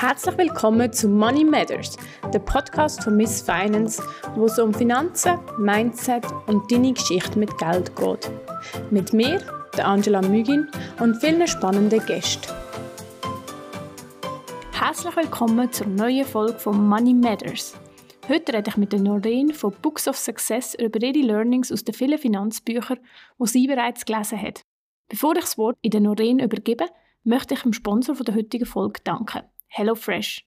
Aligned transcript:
Herzlich 0.00 0.38
willkommen 0.38 0.92
zu 0.92 1.08
Money 1.08 1.42
Matters, 1.42 1.96
der 2.32 2.38
Podcast 2.38 3.02
von 3.02 3.16
Miss 3.16 3.42
Finance, 3.42 4.00
wo 4.36 4.44
es 4.44 4.56
um 4.60 4.72
Finanzen, 4.72 5.40
Mindset 5.58 6.24
und 6.46 6.70
deine 6.70 6.92
Geschichte 6.92 7.36
mit 7.36 7.58
Geld 7.58 7.96
geht. 7.96 8.30
Mit 8.92 9.12
mir, 9.12 9.42
der 9.76 9.88
Angela 9.88 10.22
Mügin 10.22 10.70
und 11.00 11.16
vielen 11.16 11.44
spannenden 11.48 11.98
Gästen. 12.06 12.48
Herzlich 14.70 15.16
willkommen 15.16 15.72
zur 15.72 15.88
neuen 15.88 16.24
Folge 16.24 16.60
von 16.60 16.88
Money 16.88 17.14
Matters. 17.14 17.76
Heute 18.28 18.52
rede 18.52 18.70
ich 18.70 18.76
mit 18.76 18.92
der 18.92 19.00
Noreen 19.00 19.52
von 19.52 19.74
Books 19.82 20.06
of 20.06 20.16
Success 20.16 20.76
über 20.76 21.02
ihre 21.02 21.26
Learnings 21.26 21.72
aus 21.72 21.82
den 21.82 21.96
vielen 21.96 22.18
Finanzbüchern, 22.18 23.00
die 23.40 23.46
sie 23.48 23.66
bereits 23.66 24.04
gelesen 24.04 24.40
hat. 24.40 24.62
Bevor 25.08 25.34
ich 25.34 25.40
das 25.40 25.58
Wort 25.58 25.76
in 25.82 25.90
der 25.90 26.02
Noreen 26.02 26.38
übergebe, 26.38 26.86
möchte 27.24 27.54
ich 27.54 27.62
dem 27.62 27.72
Sponsor 27.72 28.14
der 28.14 28.36
heutigen 28.36 28.64
Folge 28.64 29.00
danken, 29.02 29.42
HelloFresh. 29.68 30.44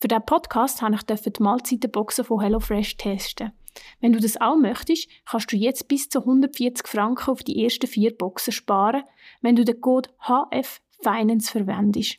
Für 0.00 0.08
diesen 0.08 0.26
Podcast 0.26 0.82
durfte 0.82 1.28
ich 1.28 1.32
die 1.32 1.42
Mahlzeitenboxen 1.42 2.24
von 2.24 2.40
HelloFresh 2.40 2.96
testen. 2.96 3.52
Wenn 4.00 4.12
du 4.12 4.20
das 4.20 4.40
auch 4.40 4.56
möchtest, 4.56 5.08
kannst 5.24 5.52
du 5.52 5.56
jetzt 5.56 5.88
bis 5.88 6.08
zu 6.08 6.20
140 6.20 6.86
Franken 6.86 7.30
auf 7.30 7.42
die 7.42 7.64
ersten 7.64 7.86
vier 7.86 8.16
Boxen 8.16 8.52
sparen, 8.52 9.04
wenn 9.40 9.56
du 9.56 9.64
den 9.64 9.80
Code 9.80 10.10
HF 10.20 10.80
Finance 11.02 11.50
verwendest. 11.50 12.18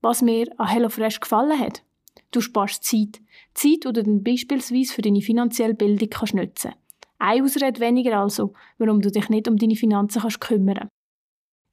Was 0.00 0.22
mir 0.22 0.48
an 0.58 0.68
HelloFresh 0.68 1.20
gefallen 1.20 1.58
hat, 1.58 1.82
du 2.30 2.40
sparst 2.40 2.84
Zeit. 2.84 3.20
Zeit, 3.54 3.70
die 3.72 3.80
du 3.80 3.92
dann 3.92 4.22
beispielsweise 4.22 4.92
für 4.92 5.02
deine 5.02 5.22
finanzielle 5.22 5.74
Bildung 5.74 6.10
kannst 6.10 6.34
nutzen 6.34 6.72
kannst. 6.72 6.78
Eine 7.18 7.44
Ausrede 7.44 7.80
weniger 7.80 8.18
also, 8.18 8.52
warum 8.78 9.00
du 9.00 9.10
dich 9.10 9.28
nicht 9.28 9.48
um 9.48 9.56
deine 9.56 9.76
Finanzen 9.76 10.22
kannst 10.22 10.40
kümmern 10.40 10.88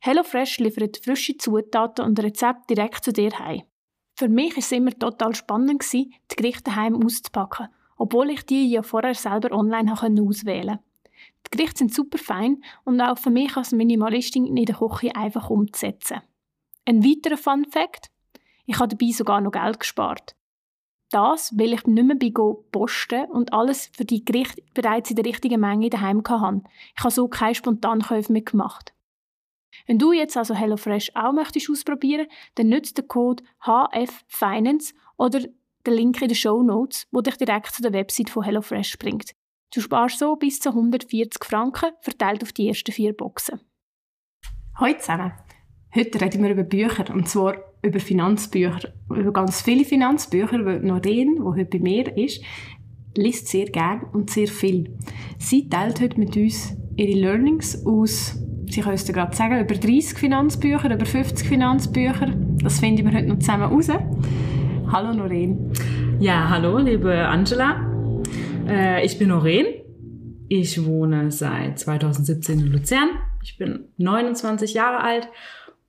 HelloFresh 0.06 0.60
liefert 0.60 0.98
frische 1.04 1.36
Zutaten 1.36 2.06
und 2.06 2.22
Rezepte 2.22 2.76
direkt 2.76 3.04
zu 3.04 3.12
dir 3.12 3.32
heim. 3.40 3.64
Für 4.14 4.30
mich 4.30 4.52
war 4.52 4.60
es 4.60 4.72
immer 4.72 4.92
total 4.92 5.34
spannend, 5.34 5.84
die 5.92 6.14
Gerichte 6.30 6.76
heim 6.76 7.04
auszupacken, 7.04 7.70
obwohl 7.98 8.30
ich 8.30 8.46
die 8.46 8.70
ja 8.70 8.84
vorher 8.84 9.16
selber 9.16 9.52
online 9.52 9.92
auswählen 9.94 10.78
konnte. 10.78 10.84
Die 11.48 11.58
Gerichte 11.58 11.80
sind 11.80 11.94
super 11.96 12.20
fein 12.20 12.62
und 12.84 13.02
auch 13.02 13.18
für 13.18 13.32
mich 13.32 13.58
als 13.58 13.72
Minimalistin 13.72 14.46
in 14.46 14.66
der 14.66 14.76
Küche 14.76 15.16
einfach 15.16 15.50
umzusetzen. 15.50 16.22
Ein 16.86 17.04
weiterer 17.04 17.38
Fun 17.38 17.66
Fact: 17.66 18.12
Ich 18.68 18.78
habe 18.78 18.96
dabei 18.96 19.12
sogar 19.12 19.42
noch 19.42 19.54
Geld 19.54 19.80
gespart. 19.80 20.36
Das, 21.10 21.52
weil 21.58 21.74
ich 21.74 21.88
nicht 21.88 22.06
mehr 22.06 22.16
bei 22.16 22.32
posten 22.72 23.26
und 23.32 23.54
alles 23.54 23.90
für 23.92 24.06
die 24.06 24.24
Gerichte 24.24 24.62
bereits 24.76 25.10
in 25.10 25.16
der 25.16 25.26
richtigen 25.26 25.62
Menge 25.62 25.90
daheim 25.90 26.22
hatte. 26.30 26.62
Ich 26.96 27.04
habe 27.04 27.12
so 27.12 27.28
keine 27.28 27.56
Spontankäufe 27.56 28.32
mehr 28.32 28.44
gemacht. 28.44 28.95
Wenn 29.88 30.00
du 30.00 30.14
jetzt 30.14 30.38
also 30.38 30.56
HelloFresh 30.56 31.12
auch 31.16 31.34
möchtest 31.34 31.70
ausprobieren, 31.70 32.28
dann 32.56 32.70
nutzt 32.70 32.98
den 32.98 33.08
Code 33.08 33.44
HFFinance 33.62 34.94
oder 35.18 35.42
den 35.86 35.94
Link 35.94 36.22
in 36.22 36.28
den 36.28 36.36
Show 36.36 36.64
Notes, 36.64 37.08
wo 37.12 37.22
dich 37.22 37.38
direkt 37.38 37.74
zu 37.74 37.82
der 37.82 37.94
Website 37.94 38.30
von 38.30 38.44
HelloFresh 38.44 38.98
bringt. 38.98 39.32
Du 39.74 39.82
sparst 39.82 40.20
so 40.20 40.36
bis 40.36 40.60
zu 40.60 40.70
140 40.70 41.44
Franken, 41.44 41.92
verteilt 42.02 42.44
auf 42.44 42.54
die 42.54 42.68
ersten 42.68 42.92
vier 42.92 43.14
Boxen. 43.14 43.60
Hallo 44.76 44.98
zusammen. 44.98 45.34
Heute 45.94 46.20
reden 46.20 46.44
wir 46.44 46.52
über 46.52 46.64
Bücher, 46.64 47.14
und 47.14 47.30
zwar 47.30 47.56
über 47.82 48.00
Finanzbücher, 48.00 48.94
über 49.10 49.32
ganz 49.32 49.62
viele 49.62 49.86
Finanzbücher, 49.86 50.66
weil 50.66 50.82
Noreen, 50.82 51.36
die 51.36 51.42
heute 51.42 51.66
bei 51.66 51.80
mir 51.80 52.18
ist, 52.18 52.44
liest 53.16 53.48
sehr 53.48 53.68
gerne 53.68 54.06
und 54.12 54.30
sehr 54.30 54.48
viel. 54.48 54.98
Sie 55.38 55.70
teilt 55.70 56.02
heute 56.02 56.20
mit 56.20 56.36
uns 56.36 56.76
ihre 56.98 57.18
Learnings 57.18 57.86
aus 57.86 58.38
Sie 58.76 58.82
können 58.82 58.96
es 58.96 59.06
gerade 59.06 59.34
sagen, 59.34 59.58
über 59.58 59.74
30 59.74 60.18
Finanzbücher, 60.18 60.94
über 60.94 61.06
50 61.06 61.48
Finanzbücher. 61.48 62.34
Das 62.62 62.82
finden 62.82 63.06
wir 63.06 63.14
heute 63.18 63.28
noch 63.28 63.40
zusammen 63.40 63.64
raus. 63.72 63.88
Hallo 64.92 65.14
Noreen. 65.14 65.72
Ja, 66.20 66.50
hallo 66.50 66.78
liebe 66.80 67.26
Angela. 67.26 67.90
Äh, 68.68 69.06
ich 69.06 69.18
bin 69.18 69.30
Noreen. 69.30 69.66
Ich 70.50 70.86
wohne 70.86 71.32
seit 71.32 71.80
2017 71.80 72.60
in 72.60 72.68
Luzern. 72.68 73.12
Ich 73.46 73.58
bin 73.58 73.86
29 73.96 74.74
Jahre 74.74 75.00
alt 75.00 75.30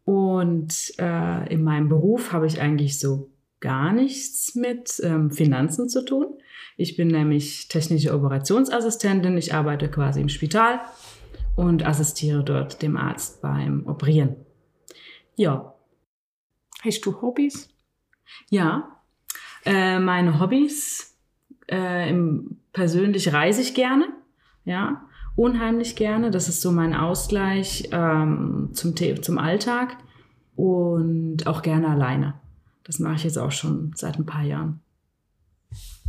und 0.04 0.72
äh, 1.00 1.52
in 1.52 1.64
meinem 1.64 1.88
Beruf 1.88 2.32
habe 2.32 2.46
ich 2.46 2.60
eigentlich 2.60 3.00
so 3.00 3.32
gar 3.58 3.92
nichts 3.92 4.54
mit 4.54 5.00
ähm, 5.02 5.32
Finanzen 5.32 5.88
zu 5.88 6.04
tun. 6.04 6.26
Ich 6.76 6.96
bin 6.96 7.08
nämlich 7.08 7.66
technische 7.66 8.14
Operationsassistentin. 8.14 9.36
Ich 9.38 9.54
arbeite 9.54 9.90
quasi 9.90 10.20
im 10.20 10.28
Spital 10.28 10.78
und 11.56 11.84
assistiere 11.84 12.44
dort 12.44 12.82
dem 12.82 12.96
Arzt 12.96 13.42
beim 13.42 13.86
Operieren. 13.86 14.36
Ja. 15.34 15.74
Hast 16.84 17.04
du 17.04 17.20
Hobbys? 17.20 17.68
Ja. 18.50 19.00
Äh, 19.64 19.98
meine 19.98 20.38
Hobbys, 20.38 21.16
äh, 21.68 22.10
im, 22.10 22.58
persönlich 22.72 23.32
reise 23.32 23.62
ich 23.62 23.74
gerne. 23.74 24.08
Ja. 24.64 25.02
Unheimlich 25.34 25.96
gerne. 25.96 26.30
Das 26.30 26.48
ist 26.48 26.60
so 26.60 26.70
mein 26.70 26.94
Ausgleich 26.94 27.88
ähm, 27.90 28.70
zum, 28.72 28.94
zum 29.22 29.38
Alltag. 29.38 29.96
Und 30.54 31.46
auch 31.46 31.60
gerne 31.60 31.88
alleine. 31.88 32.34
Das 32.84 32.98
mache 32.98 33.16
ich 33.16 33.24
jetzt 33.24 33.38
auch 33.38 33.50
schon 33.50 33.92
seit 33.94 34.18
ein 34.18 34.24
paar 34.24 34.44
Jahren. 34.44 34.80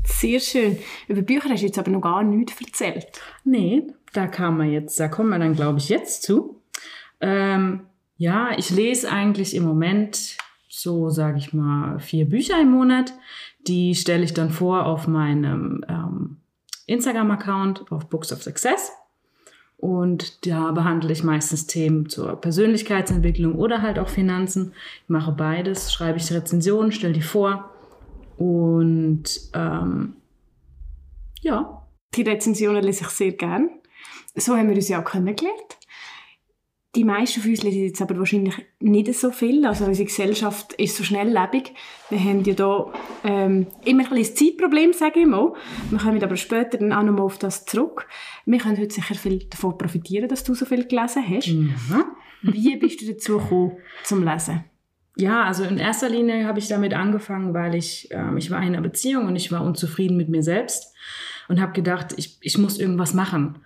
Sehr 0.08 0.40
schön. 0.40 0.78
Über 1.08 1.22
Bücher 1.22 1.50
hast 1.50 1.62
du 1.62 1.66
jetzt 1.66 1.78
aber 1.78 1.92
noch 1.92 2.02
gar 2.02 2.24
nichts 2.24 2.60
erzählt. 2.60 3.08
Nee, 3.44 3.88
da 4.14 4.28
kam 4.28 4.58
man 4.58 4.72
jetzt, 4.72 5.00
da 5.00 5.08
kommen 5.08 5.30
wir 5.30 5.40
dann, 5.40 5.54
glaube 5.54 5.80
ich, 5.80 5.90
jetzt 5.90 6.24
zu. 6.24 6.62
Ähm, 7.20 7.82
ja, 8.18 8.52
ich 8.58 8.70
lese 8.70 9.12
eigentlich 9.12 9.54
im 9.56 9.64
Moment 9.64 10.38
so, 10.70 11.10
sage 11.10 11.38
ich 11.38 11.54
mal, 11.54 12.00
vier 12.00 12.26
Bücher 12.26 12.60
im 12.62 12.72
Monat. 12.72 13.14
Die 13.68 13.96
stelle 13.96 14.24
ich 14.24 14.34
dann 14.34 14.50
vor 14.50 14.86
auf 14.86 15.08
meinem 15.08 15.84
ähm, 15.88 16.38
Instagram-Account 16.88 17.92
auf 17.92 18.08
Books 18.08 18.32
of 18.32 18.42
Success. 18.42 18.92
Und 19.78 20.48
da 20.48 20.72
behandle 20.72 21.12
ich 21.12 21.24
meistens 21.24 21.68
Themen 21.68 22.10
zur 22.10 22.42
Persönlichkeitsentwicklung 22.42 23.56
oder 23.56 23.82
halt 23.84 24.00
auch 24.00 24.10
Finanzen. 24.10 24.74
Ich 25.04 25.10
mache 25.10 25.32
beides, 25.32 25.94
schreibe 25.94 26.18
ich 26.18 26.32
Rezensionen, 26.32 26.92
stelle 26.92 27.14
die 27.14 27.22
vor. 27.22 27.70
Und 28.38 29.26
ähm, 29.54 30.16
ja. 31.42 31.84
Die 32.16 32.22
Rezensionen 32.22 32.84
lese 32.84 33.04
ich 33.04 33.10
sehr 33.10 33.34
gern 33.34 33.70
so 34.38 34.56
haben 34.56 34.70
wir 34.70 34.76
uns 34.76 34.90
ja 34.90 35.02
auch 35.02 35.06
kennengelernt. 35.06 35.78
Die 36.96 37.04
meisten 37.04 37.42
von 37.42 37.52
uns 37.52 37.64
lesen 37.64 37.84
jetzt 37.84 38.02
aber 38.02 38.18
wahrscheinlich 38.18 38.56
nicht 38.80 39.14
so 39.14 39.30
viel. 39.30 39.66
Also 39.66 39.86
unsere 39.86 40.08
Gesellschaft 40.08 40.74
ist 40.74 40.96
so 40.96 41.04
schnelllebig. 41.04 41.74
Wir 42.10 42.20
haben 42.20 42.44
ja 42.44 42.54
da 42.54 42.92
ähm, 43.24 43.68
immer 43.86 44.04
ein 44.04 44.18
bisschen 44.18 44.36
Zeitproblem, 44.36 44.94
sage 44.94 45.20
ich 45.20 45.28
mal. 45.28 45.54
Wir 45.92 46.00
kommen 46.00 46.24
aber 46.24 46.36
später 46.38 46.78
dann 46.78 46.94
auch 46.94 47.04
noch 47.04 47.14
mal 47.14 47.22
auf 47.22 47.38
das 47.38 47.66
zurück. 47.66 48.08
Wir 48.46 48.58
können 48.58 48.80
heute 48.80 48.94
sicher 48.94 49.16
viel 49.16 49.40
davon 49.46 49.78
profitieren, 49.78 50.28
dass 50.28 50.44
du 50.44 50.56
so 50.56 50.66
viel 50.66 50.88
gelesen 50.88 51.24
hast. 51.28 51.50
Mhm. 51.50 52.06
Wie 52.42 52.78
bist 52.78 53.02
du 53.02 53.06
dazu 53.06 53.38
gekommen, 53.38 53.78
zum 54.04 54.24
Lesen? 54.24 54.64
Ja, 55.18 55.46
also 55.46 55.64
in 55.64 55.78
erster 55.78 56.10
Linie 56.10 56.46
habe 56.46 56.60
ich 56.60 56.68
damit 56.68 56.94
angefangen, 56.94 57.54
weil 57.54 57.74
ich, 57.74 58.10
ähm, 58.12 58.38
ich 58.38 58.52
war 58.52 58.60
in 58.62 58.68
einer 58.68 58.82
Beziehung 58.82 59.26
und 59.26 59.36
ich 59.36 59.52
war 59.52 59.64
unzufrieden 59.64 60.16
mit 60.16 60.30
mir 60.30 60.44
selbst 60.44 60.94
und 61.48 61.60
habe 61.60 61.74
gedacht, 61.74 62.14
ich, 62.18 62.38
ich 62.42 62.58
muss 62.58 62.80
irgendwas 62.80 63.14
machen. 63.14 63.60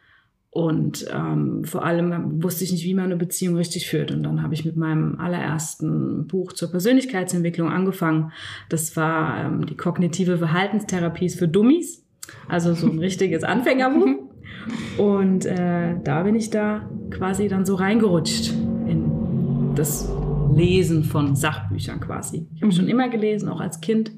Und 0.49 1.05
ähm, 1.13 1.63
vor 1.63 1.85
allem 1.85 2.43
wusste 2.43 2.65
ich 2.65 2.71
nicht, 2.71 2.83
wie 2.83 2.93
man 2.93 3.05
eine 3.05 3.15
Beziehung 3.15 3.55
richtig 3.55 3.87
führt. 3.87 4.11
Und 4.11 4.23
dann 4.23 4.43
habe 4.43 4.53
ich 4.53 4.65
mit 4.65 4.75
meinem 4.75 5.17
allerersten 5.19 6.27
Buch 6.27 6.51
zur 6.53 6.69
Persönlichkeitsentwicklung 6.71 7.69
angefangen. 7.69 8.33
Das 8.67 8.95
war 8.97 9.45
ähm, 9.45 9.65
die 9.65 9.77
kognitive 9.77 10.37
Verhaltenstherapie 10.37 11.29
für 11.29 11.47
Dummies. 11.47 12.05
Also 12.49 12.73
so 12.73 12.87
ein 12.87 12.99
richtiges 12.99 13.43
Anfängerbuch. 13.45 14.29
Und 14.97 15.45
äh, 15.45 15.95
da 16.03 16.23
bin 16.23 16.35
ich 16.35 16.49
da 16.49 16.89
quasi 17.09 17.47
dann 17.47 17.65
so 17.65 17.75
reingerutscht 17.75 18.51
in 18.87 19.73
das 19.75 20.09
Lesen 20.55 21.03
von 21.03 21.35
Sachbüchern 21.35 21.99
quasi. 21.99 22.47
Ich 22.55 22.61
habe 22.61 22.71
schon 22.71 22.87
immer 22.87 23.09
gelesen, 23.09 23.49
auch 23.49 23.59
als 23.59 23.81
Kind, 23.81 24.11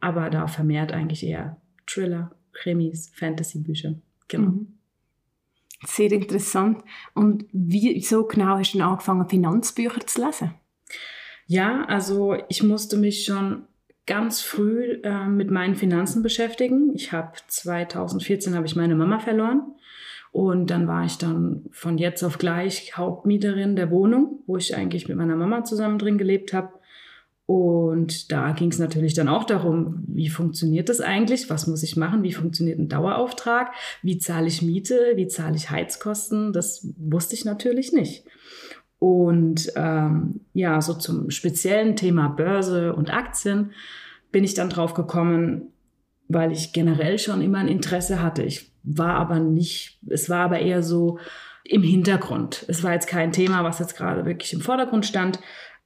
aber 0.00 0.30
da 0.30 0.46
vermehrt 0.46 0.92
eigentlich 0.92 1.24
eher 1.24 1.56
Thriller, 1.86 2.32
Krimis, 2.52 3.10
Fantasy-Bücher. 3.14 3.94
Genau. 4.28 4.50
Mhm. 4.50 4.66
Sehr 5.84 6.12
interessant. 6.12 6.82
Und 7.14 7.44
wieso 7.52 8.24
genau 8.24 8.58
hast 8.58 8.72
du 8.72 8.78
denn 8.78 8.86
angefangen, 8.86 9.28
Finanzbücher 9.28 10.06
zu 10.06 10.24
lesen? 10.24 10.54
Ja, 11.46 11.84
also 11.86 12.36
ich 12.48 12.62
musste 12.62 12.96
mich 12.96 13.24
schon 13.24 13.64
ganz 14.06 14.40
früh 14.40 15.00
äh, 15.02 15.26
mit 15.26 15.50
meinen 15.50 15.74
Finanzen 15.74 16.22
beschäftigen. 16.22 16.92
Ich 16.94 17.12
habe 17.12 17.32
2014 17.48 18.54
habe 18.54 18.66
ich 18.66 18.76
meine 18.76 18.94
Mama 18.94 19.18
verloren 19.18 19.74
und 20.32 20.70
dann 20.70 20.88
war 20.88 21.04
ich 21.04 21.18
dann 21.18 21.66
von 21.70 21.98
jetzt 21.98 22.22
auf 22.22 22.38
gleich 22.38 22.96
Hauptmieterin 22.96 23.76
der 23.76 23.90
Wohnung, 23.90 24.40
wo 24.46 24.56
ich 24.56 24.74
eigentlich 24.74 25.06
mit 25.06 25.18
meiner 25.18 25.36
Mama 25.36 25.62
zusammen 25.62 25.98
drin 25.98 26.16
gelebt 26.16 26.54
habe. 26.54 26.70
Und 27.44 28.32
da 28.32 28.52
ging 28.52 28.70
es 28.70 28.78
natürlich 28.78 29.12
dann 29.12 29.28
auch 29.28 29.44
darum, 29.44 30.02
wie 30.06 30.30
funktioniert 30.30 30.88
das 30.88 31.02
eigentlich? 31.02 31.50
Was 31.50 31.66
muss 31.66 31.82
ich 31.82 31.96
machen? 31.96 32.22
Wie 32.22 32.32
funktioniert 32.32 32.78
ein 32.78 32.88
Dauerauftrag? 32.88 33.72
Wie 34.02 34.16
zahle 34.16 34.46
ich 34.46 34.62
Miete? 34.62 35.12
Wie 35.16 35.26
zahle 35.28 35.56
ich 35.56 35.68
Heizkosten? 35.68 36.54
Das 36.54 36.88
wusste 36.96 37.34
ich 37.34 37.44
natürlich 37.44 37.92
nicht. 37.92 38.24
Und 38.98 39.70
ähm, 39.76 40.40
ja, 40.54 40.80
so 40.80 40.94
zum 40.94 41.30
speziellen 41.30 41.94
Thema 41.94 42.28
Börse 42.28 42.94
und 42.94 43.12
Aktien 43.12 43.72
bin 44.30 44.44
ich 44.44 44.54
dann 44.54 44.70
drauf 44.70 44.94
gekommen, 44.94 45.72
weil 46.28 46.52
ich 46.52 46.72
generell 46.72 47.18
schon 47.18 47.42
immer 47.42 47.58
ein 47.58 47.68
Interesse 47.68 48.22
hatte. 48.22 48.44
Ich 48.44 48.71
war 48.82 49.14
aber 49.14 49.38
nicht, 49.38 49.98
es 50.08 50.28
war 50.28 50.44
aber 50.44 50.58
eher 50.58 50.82
so 50.82 51.18
im 51.64 51.82
Hintergrund. 51.82 52.64
Es 52.68 52.82
war 52.82 52.92
jetzt 52.92 53.06
kein 53.06 53.32
Thema, 53.32 53.64
was 53.64 53.78
jetzt 53.78 53.96
gerade 53.96 54.24
wirklich 54.24 54.52
im 54.52 54.60
Vordergrund 54.60 55.06
stand, 55.06 55.40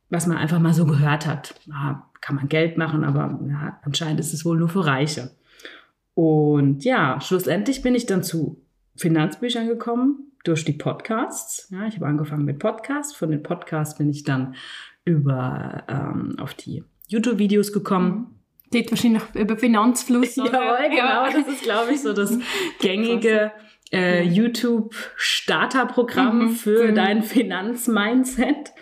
was 0.09 0.27
man 0.27 0.39
einfach 0.39 0.59
mal 0.59 0.73
so 0.73 0.87
gehört 0.87 1.27
hat. 1.27 1.55
Ja, 1.67 2.09
kann 2.21 2.37
man 2.37 2.49
Geld 2.49 2.79
machen, 2.79 3.05
aber 3.05 3.39
ja, 3.49 3.79
anscheinend 3.83 4.21
ist 4.21 4.33
es 4.33 4.45
wohl 4.45 4.57
nur 4.57 4.69
für 4.69 4.87
Reiche. 4.87 5.31
Und 6.15 6.85
ja, 6.85 7.21
schlussendlich 7.21 7.83
bin 7.83 7.95
ich 7.95 8.07
dann 8.07 8.23
zu 8.23 8.63
Finanzbüchern 8.97 9.69
gekommen 9.69 10.33
durch 10.45 10.65
die 10.65 10.73
Podcasts. 10.73 11.69
Ja, 11.71 11.87
ich 11.87 11.97
habe 11.97 12.07
angefangen 12.07 12.45
mit 12.45 12.59
Podcasts. 12.59 13.15
Von 13.15 13.31
den 13.31 13.43
Podcasts 13.43 13.99
bin 13.99 14.09
ich 14.09 14.25
dann 14.25 14.55
über 15.05 15.85
ähm, 15.89 16.37
auf 16.39 16.55
die 16.55 16.85
YouTube-Videos 17.09 17.73
gekommen. 17.73 18.36
Dort 18.73 18.91
wahrscheinlich 18.91 19.23
über 19.35 19.57
Finanzfluss. 19.57 20.37
Jawohl, 20.37 20.91
genau. 20.91 21.31
Das 21.31 21.49
ist, 21.49 21.63
glaube 21.63 21.93
ich, 21.93 22.03
so 22.03 22.13
das 22.13 22.39
gängige 22.81 23.53
äh, 23.93 24.25
YouTube-Starterprogramm 24.25 26.39
mhm, 26.39 26.49
für 26.51 26.91
mhm. 26.91 26.95
dein 26.95 27.23
Finanzmindset. 27.23 28.73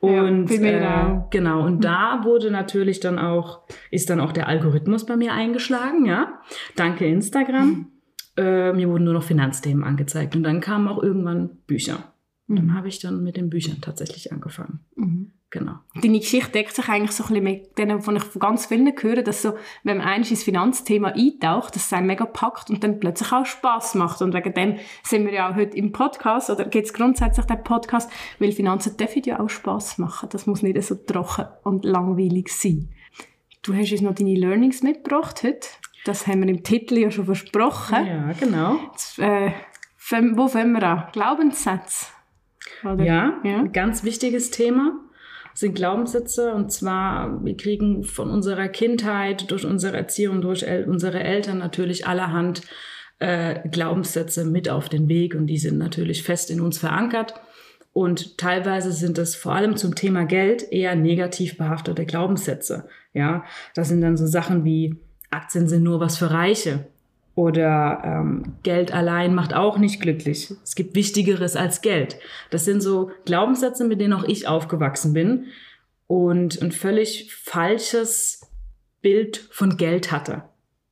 Und 0.00 0.50
ja, 0.50 1.12
äh, 1.12 1.20
genau, 1.30 1.64
und 1.64 1.76
mhm. 1.76 1.82
da 1.82 2.24
wurde 2.24 2.50
natürlich 2.50 2.98
dann 3.00 3.18
auch, 3.18 3.62
ist 3.90 4.10
dann 4.10 4.20
auch 4.20 4.32
der 4.32 4.48
Algorithmus 4.48 5.06
bei 5.06 5.16
mir 5.16 5.32
eingeschlagen, 5.32 6.04
ja. 6.06 6.40
Danke 6.76 7.06
Instagram. 7.06 7.68
Mhm. 7.68 7.86
Äh, 8.36 8.72
mir 8.72 8.88
wurden 8.88 9.04
nur 9.04 9.14
noch 9.14 9.24
Finanzthemen 9.24 9.84
angezeigt 9.84 10.36
und 10.36 10.42
dann 10.42 10.60
kamen 10.60 10.88
auch 10.88 11.02
irgendwann 11.02 11.58
Bücher. 11.66 12.12
Dann 12.48 12.66
mhm. 12.66 12.74
habe 12.74 12.88
ich 12.88 12.98
dann 12.98 13.22
mit 13.22 13.36
den 13.36 13.50
Büchern 13.50 13.80
tatsächlich 13.80 14.32
angefangen. 14.32 14.80
Genau. 15.50 15.72
Deine 16.00 16.20
Geschichte 16.20 16.52
deckt 16.52 16.76
sich 16.76 16.88
eigentlich 16.88 17.10
so 17.10 17.24
ein 17.24 17.28
bisschen 17.28 17.42
mit 17.42 17.76
denen, 17.76 17.98
wovon 17.98 18.14
ich 18.14 18.22
von 18.22 18.38
ganz 18.38 18.66
vielen 18.66 18.92
höre, 18.96 19.22
dass 19.22 19.42
so, 19.42 19.54
wenn 19.82 19.98
man 19.98 20.06
eigentlich 20.06 20.30
ins 20.30 20.44
Finanzthema 20.44 21.08
eintaucht, 21.08 21.74
dass 21.74 21.86
es 21.86 21.92
einem 21.92 22.06
mega 22.06 22.24
packt 22.24 22.70
und 22.70 22.84
dann 22.84 23.00
plötzlich 23.00 23.32
auch 23.32 23.44
Spaß 23.44 23.96
macht. 23.96 24.22
Und 24.22 24.32
wegen 24.32 24.54
dem 24.54 24.76
sind 25.02 25.26
wir 25.26 25.32
ja 25.32 25.50
auch 25.50 25.56
heute 25.56 25.76
im 25.76 25.90
Podcast, 25.90 26.50
oder 26.50 26.66
gibt 26.66 26.86
es 26.86 26.92
grundsätzlich 26.92 27.46
den 27.46 27.64
Podcast, 27.64 28.08
weil 28.38 28.52
Finanzen 28.52 28.96
dürfen 28.96 29.22
ja 29.24 29.40
auch 29.40 29.50
Spaß 29.50 29.98
machen. 29.98 30.28
Das 30.30 30.46
muss 30.46 30.62
nicht 30.62 30.80
so 30.84 30.94
trocken 30.94 31.46
und 31.64 31.84
langweilig 31.84 32.48
sein. 32.50 32.88
Du 33.62 33.74
hast 33.74 33.90
uns 33.90 34.02
noch 34.02 34.14
deine 34.14 34.36
Learnings 34.36 34.84
mitgebracht 34.84 35.42
heute. 35.42 35.66
Das 36.04 36.28
haben 36.28 36.42
wir 36.42 36.48
im 36.48 36.62
Titel 36.62 36.96
ja 36.96 37.10
schon 37.10 37.24
versprochen. 37.24 38.06
Ja, 38.06 38.32
genau. 38.38 38.78
Jetzt, 38.92 39.18
äh, 39.18 39.50
wo 40.34 40.46
fangen 40.46 40.72
wir 40.72 40.82
an? 40.84 41.08
Glaubenssätze? 41.12 42.06
Ja, 42.84 43.40
ja, 43.42 43.58
ein 43.58 43.72
ganz 43.72 44.04
wichtiges 44.04 44.52
Thema 44.52 44.92
sind 45.54 45.74
Glaubenssätze 45.74 46.52
und 46.54 46.72
zwar, 46.72 47.44
wir 47.44 47.56
kriegen 47.56 48.04
von 48.04 48.30
unserer 48.30 48.68
Kindheit, 48.68 49.50
durch 49.50 49.64
unsere 49.64 49.96
Erziehung, 49.96 50.40
durch 50.40 50.62
El 50.62 50.84
unsere 50.84 51.20
Eltern 51.20 51.58
natürlich 51.58 52.06
allerhand 52.06 52.62
äh, 53.18 53.68
Glaubenssätze 53.68 54.44
mit 54.44 54.68
auf 54.68 54.88
den 54.88 55.08
Weg 55.08 55.34
und 55.34 55.46
die 55.46 55.58
sind 55.58 55.78
natürlich 55.78 56.22
fest 56.22 56.50
in 56.50 56.60
uns 56.60 56.78
verankert. 56.78 57.34
Und 57.92 58.38
teilweise 58.38 58.92
sind 58.92 59.18
es 59.18 59.34
vor 59.34 59.52
allem 59.52 59.76
zum 59.76 59.94
Thema 59.94 60.24
Geld 60.24 60.70
eher 60.70 60.94
negativ 60.94 61.56
behaftete 61.56 62.06
Glaubenssätze. 62.06 62.88
Ja, 63.12 63.44
das 63.74 63.88
sind 63.88 64.00
dann 64.00 64.16
so 64.16 64.26
Sachen 64.26 64.64
wie 64.64 64.96
Aktien 65.30 65.68
sind 65.68 65.82
nur 65.82 66.00
was 66.00 66.16
für 66.16 66.30
Reiche. 66.30 66.86
Oder 67.40 68.02
ähm, 68.04 68.56
Geld 68.62 68.92
allein 68.92 69.34
macht 69.34 69.54
auch 69.54 69.78
nicht 69.78 70.02
glücklich. 70.02 70.52
Es 70.62 70.74
gibt 70.74 70.94
Wichtigeres 70.94 71.56
als 71.56 71.80
Geld. 71.80 72.18
Das 72.50 72.66
sind 72.66 72.82
so 72.82 73.12
Glaubenssätze, 73.24 73.86
mit 73.86 73.98
denen 73.98 74.12
auch 74.12 74.24
ich 74.24 74.46
aufgewachsen 74.46 75.14
bin 75.14 75.46
und 76.06 76.60
ein 76.60 76.70
völlig 76.70 77.34
falsches 77.34 78.42
Bild 79.00 79.38
von 79.38 79.78
Geld 79.78 80.12
hatte. 80.12 80.42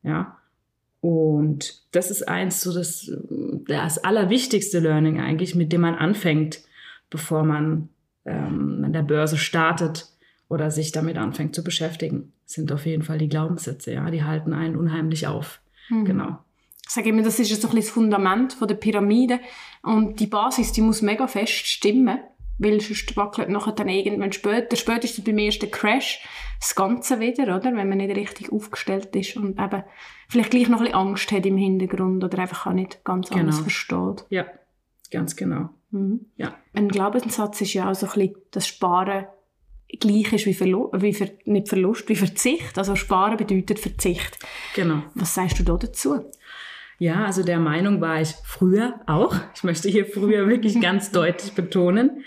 Ja. 0.03 0.39
Und 1.03 1.83
das 1.91 2.11
ist 2.11 2.27
eins 2.27 2.63
so 2.63 2.73
das, 2.73 3.13
das 3.67 3.99
allerwichtigste 3.99 4.79
Learning 4.79 5.21
eigentlich, 5.21 5.55
mit 5.55 5.71
dem 5.71 5.83
man 5.83 5.97
anfängt, 5.97 6.61
bevor 7.11 7.45
man 7.45 7.91
ähm, 8.25 8.85
an 8.87 8.95
der 8.95 9.03
Börse 9.03 9.37
startet 9.37 10.07
oder 10.49 10.71
sich 10.71 10.93
damit 10.93 11.19
anfängt 11.19 11.55
zu 11.55 11.63
beschäftigen, 11.63 12.33
sind 12.47 12.73
auf 12.73 12.87
jeden 12.87 13.03
Fall 13.03 13.19
die 13.19 13.29
Glaubenssätze. 13.29 13.93
Ja, 13.93 14.11
die 14.11 14.25
halten 14.25 14.55
einen 14.55 14.77
unheimlich 14.77 15.27
auf. 15.27 15.61
Mhm. 15.89 16.05
Genau. 16.05 16.39
Ich 16.87 16.95
sage 16.95 17.11
immer, 17.11 17.23
das 17.23 17.39
ist 17.39 17.61
so 17.61 17.69
ein 17.69 17.77
das 17.77 17.91
Fundament 17.91 18.57
der 18.61 18.75
Pyramide. 18.75 19.41
Und 19.83 20.21
die 20.21 20.27
Basis, 20.27 20.73
die 20.73 20.81
muss 20.81 21.03
mega 21.03 21.27
fest 21.27 21.67
stimmen. 21.67 22.19
Weil 22.61 22.81
sonst 22.81 23.17
wackelt 23.17 23.51
nachher 23.51 23.73
dann 23.73 23.89
irgendwann 23.89 24.33
später, 24.33 24.75
spätestens 24.75 25.25
beim 25.25 25.39
ersten 25.39 25.71
Crash, 25.71 26.27
das 26.59 26.75
Ganze 26.75 27.21
wieder, 27.21 27.57
oder? 27.57 27.73
Wenn 27.77 27.89
man 27.89 27.99
nicht 27.99 28.17
richtig 28.17 28.53
aufgestellt 28.53 29.15
ist 29.15 29.37
und 29.37 29.61
eben 29.61 29.85
vielleicht 30.29 30.51
gleich 30.51 30.69
noch 30.69 30.79
ein 30.79 30.87
bisschen 30.87 30.99
Angst 30.99 31.31
hat 31.31 31.47
im 31.47 31.57
Hintergrund 31.57 32.25
oder 32.25 32.39
einfach 32.41 32.67
auch 32.67 32.73
nicht 32.73 33.05
ganz 33.05 33.29
genau. 33.29 33.43
alles 33.43 33.61
versteht. 33.61 34.25
Ja, 34.31 34.47
ganz 35.13 35.37
genau. 35.37 35.69
Mhm. 35.91 36.27
Ja. 36.37 36.55
Ein 36.75 36.89
Glaubenssatz 36.89 37.61
ist 37.61 37.75
ja 37.75 37.91
auch 37.91 37.95
so 37.95 38.07
ein 38.07 38.13
bisschen 38.13 38.37
das 38.51 38.67
Sparen 38.67 39.27
gleich 40.01 40.33
ist 40.33 40.47
wie, 40.47 40.55
Verlu 40.55 40.91
wie 40.93 41.15
Ver 41.15 41.31
nicht 41.45 41.69
Verlust, 41.69 42.09
wie 42.09 42.17
Verzicht. 42.17 42.77
Also 42.77 42.97
Sparen 42.97 43.37
bedeutet 43.37 43.79
Verzicht. 43.79 44.39
Genau. 44.75 45.03
Was 45.15 45.35
sagst 45.35 45.59
du 45.59 45.63
da 45.63 45.77
dazu? 45.77 46.25
Ja, 46.99 47.27
also 47.27 47.45
der 47.45 47.61
Meinung 47.61 48.01
war 48.01 48.21
ich 48.21 48.35
früher 48.45 49.01
auch. 49.07 49.37
Ich 49.55 49.63
möchte 49.63 49.89
hier 49.89 50.05
früher 50.05 50.49
wirklich 50.49 50.81
ganz 50.81 51.11
deutlich 51.13 51.53
betonen. 51.53 52.25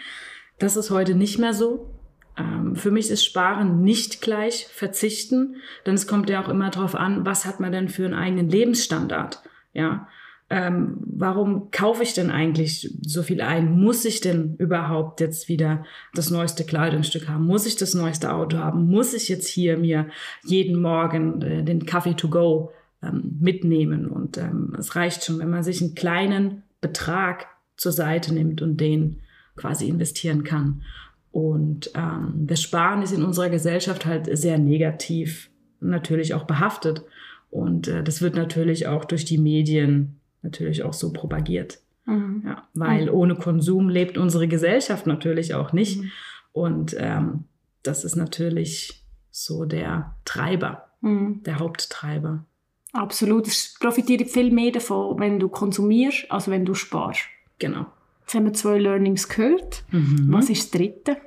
Das 0.59 0.77
ist 0.77 0.91
heute 0.91 1.15
nicht 1.15 1.39
mehr 1.39 1.53
so. 1.53 1.91
Ähm, 2.37 2.75
für 2.75 2.91
mich 2.91 3.09
ist 3.09 3.25
Sparen 3.25 3.83
nicht 3.83 4.21
gleich 4.21 4.67
Verzichten, 4.67 5.55
denn 5.85 5.95
es 5.95 6.07
kommt 6.07 6.29
ja 6.29 6.41
auch 6.41 6.49
immer 6.49 6.69
darauf 6.69 6.95
an, 6.95 7.25
was 7.25 7.45
hat 7.45 7.59
man 7.59 7.71
denn 7.71 7.89
für 7.89 8.05
einen 8.05 8.13
eigenen 8.13 8.49
Lebensstandard. 8.49 9.41
Ja, 9.73 10.07
ähm, 10.51 10.97
warum 11.05 11.71
kaufe 11.71 12.03
ich 12.03 12.13
denn 12.13 12.29
eigentlich 12.29 12.93
so 13.01 13.23
viel 13.23 13.39
ein? 13.39 13.71
Muss 13.71 14.03
ich 14.03 14.19
denn 14.19 14.55
überhaupt 14.57 15.21
jetzt 15.21 15.47
wieder 15.47 15.85
das 16.13 16.29
neueste 16.29 16.65
Kleidungsstück 16.65 17.29
haben? 17.29 17.45
Muss 17.45 17.65
ich 17.65 17.77
das 17.77 17.93
neueste 17.93 18.33
Auto 18.33 18.57
haben? 18.57 18.85
Muss 18.87 19.13
ich 19.13 19.29
jetzt 19.29 19.47
hier 19.47 19.77
mir 19.77 20.07
jeden 20.43 20.81
Morgen 20.81 21.41
äh, 21.41 21.63
den 21.63 21.85
Kaffee 21.85 22.15
to 22.15 22.27
go 22.27 22.71
ähm, 23.01 23.37
mitnehmen? 23.39 24.07
Und 24.07 24.37
ähm, 24.37 24.75
es 24.77 24.97
reicht 24.97 25.23
schon, 25.23 25.39
wenn 25.39 25.49
man 25.49 25.63
sich 25.63 25.81
einen 25.81 25.95
kleinen 25.95 26.63
Betrag 26.81 27.47
zur 27.77 27.93
Seite 27.93 28.33
nimmt 28.33 28.61
und 28.61 28.81
den 28.81 29.21
quasi 29.55 29.87
investieren 29.87 30.43
kann. 30.43 30.83
Und 31.31 31.91
ähm, 31.95 32.45
das 32.45 32.61
Sparen 32.61 33.03
ist 33.03 33.13
in 33.13 33.23
unserer 33.23 33.49
Gesellschaft 33.49 34.05
halt 34.05 34.27
sehr 34.37 34.57
negativ 34.57 35.49
natürlich 35.79 36.33
auch 36.33 36.43
behaftet. 36.43 37.03
Und 37.49 37.87
äh, 37.87 38.03
das 38.03 38.21
wird 38.21 38.35
natürlich 38.35 38.87
auch 38.87 39.05
durch 39.05 39.23
die 39.23 39.37
Medien 39.37 40.17
natürlich 40.41 40.83
auch 40.83 40.93
so 40.93 41.11
propagiert. 41.13 41.79
Mhm. 42.05 42.43
Ja, 42.45 42.67
weil 42.73 43.05
mhm. 43.05 43.13
ohne 43.13 43.35
Konsum 43.35 43.89
lebt 43.89 44.17
unsere 44.17 44.47
Gesellschaft 44.47 45.07
natürlich 45.07 45.53
auch 45.53 45.73
nicht. 45.73 46.01
Mhm. 46.01 46.11
Und 46.53 46.95
ähm, 46.97 47.45
das 47.83 48.03
ist 48.03 48.15
natürlich 48.15 49.05
so 49.29 49.65
der 49.65 50.15
Treiber, 50.25 50.89
mhm. 51.01 51.41
der 51.43 51.59
Haupttreiber. 51.59 52.45
Absolut. 52.93 53.47
Es 53.47 53.75
profitiert 53.79 54.29
viel 54.29 54.51
mehr 54.51 54.71
davon, 54.71 55.19
wenn 55.19 55.39
du 55.39 55.47
konsumierst, 55.47 56.29
als 56.29 56.49
wenn 56.49 56.65
du 56.65 56.73
sparst. 56.73 57.21
Genau. 57.59 57.85
Jetzt 58.21 58.35
haben 58.35 58.45
wir 58.45 58.53
zwei 58.53 58.77
Learnings 58.77 59.29
gehört. 59.29 59.83
Mhm. 59.91 60.27
Was 60.29 60.49
ist 60.49 60.73
das 60.73 60.79
dritte? 60.79 61.17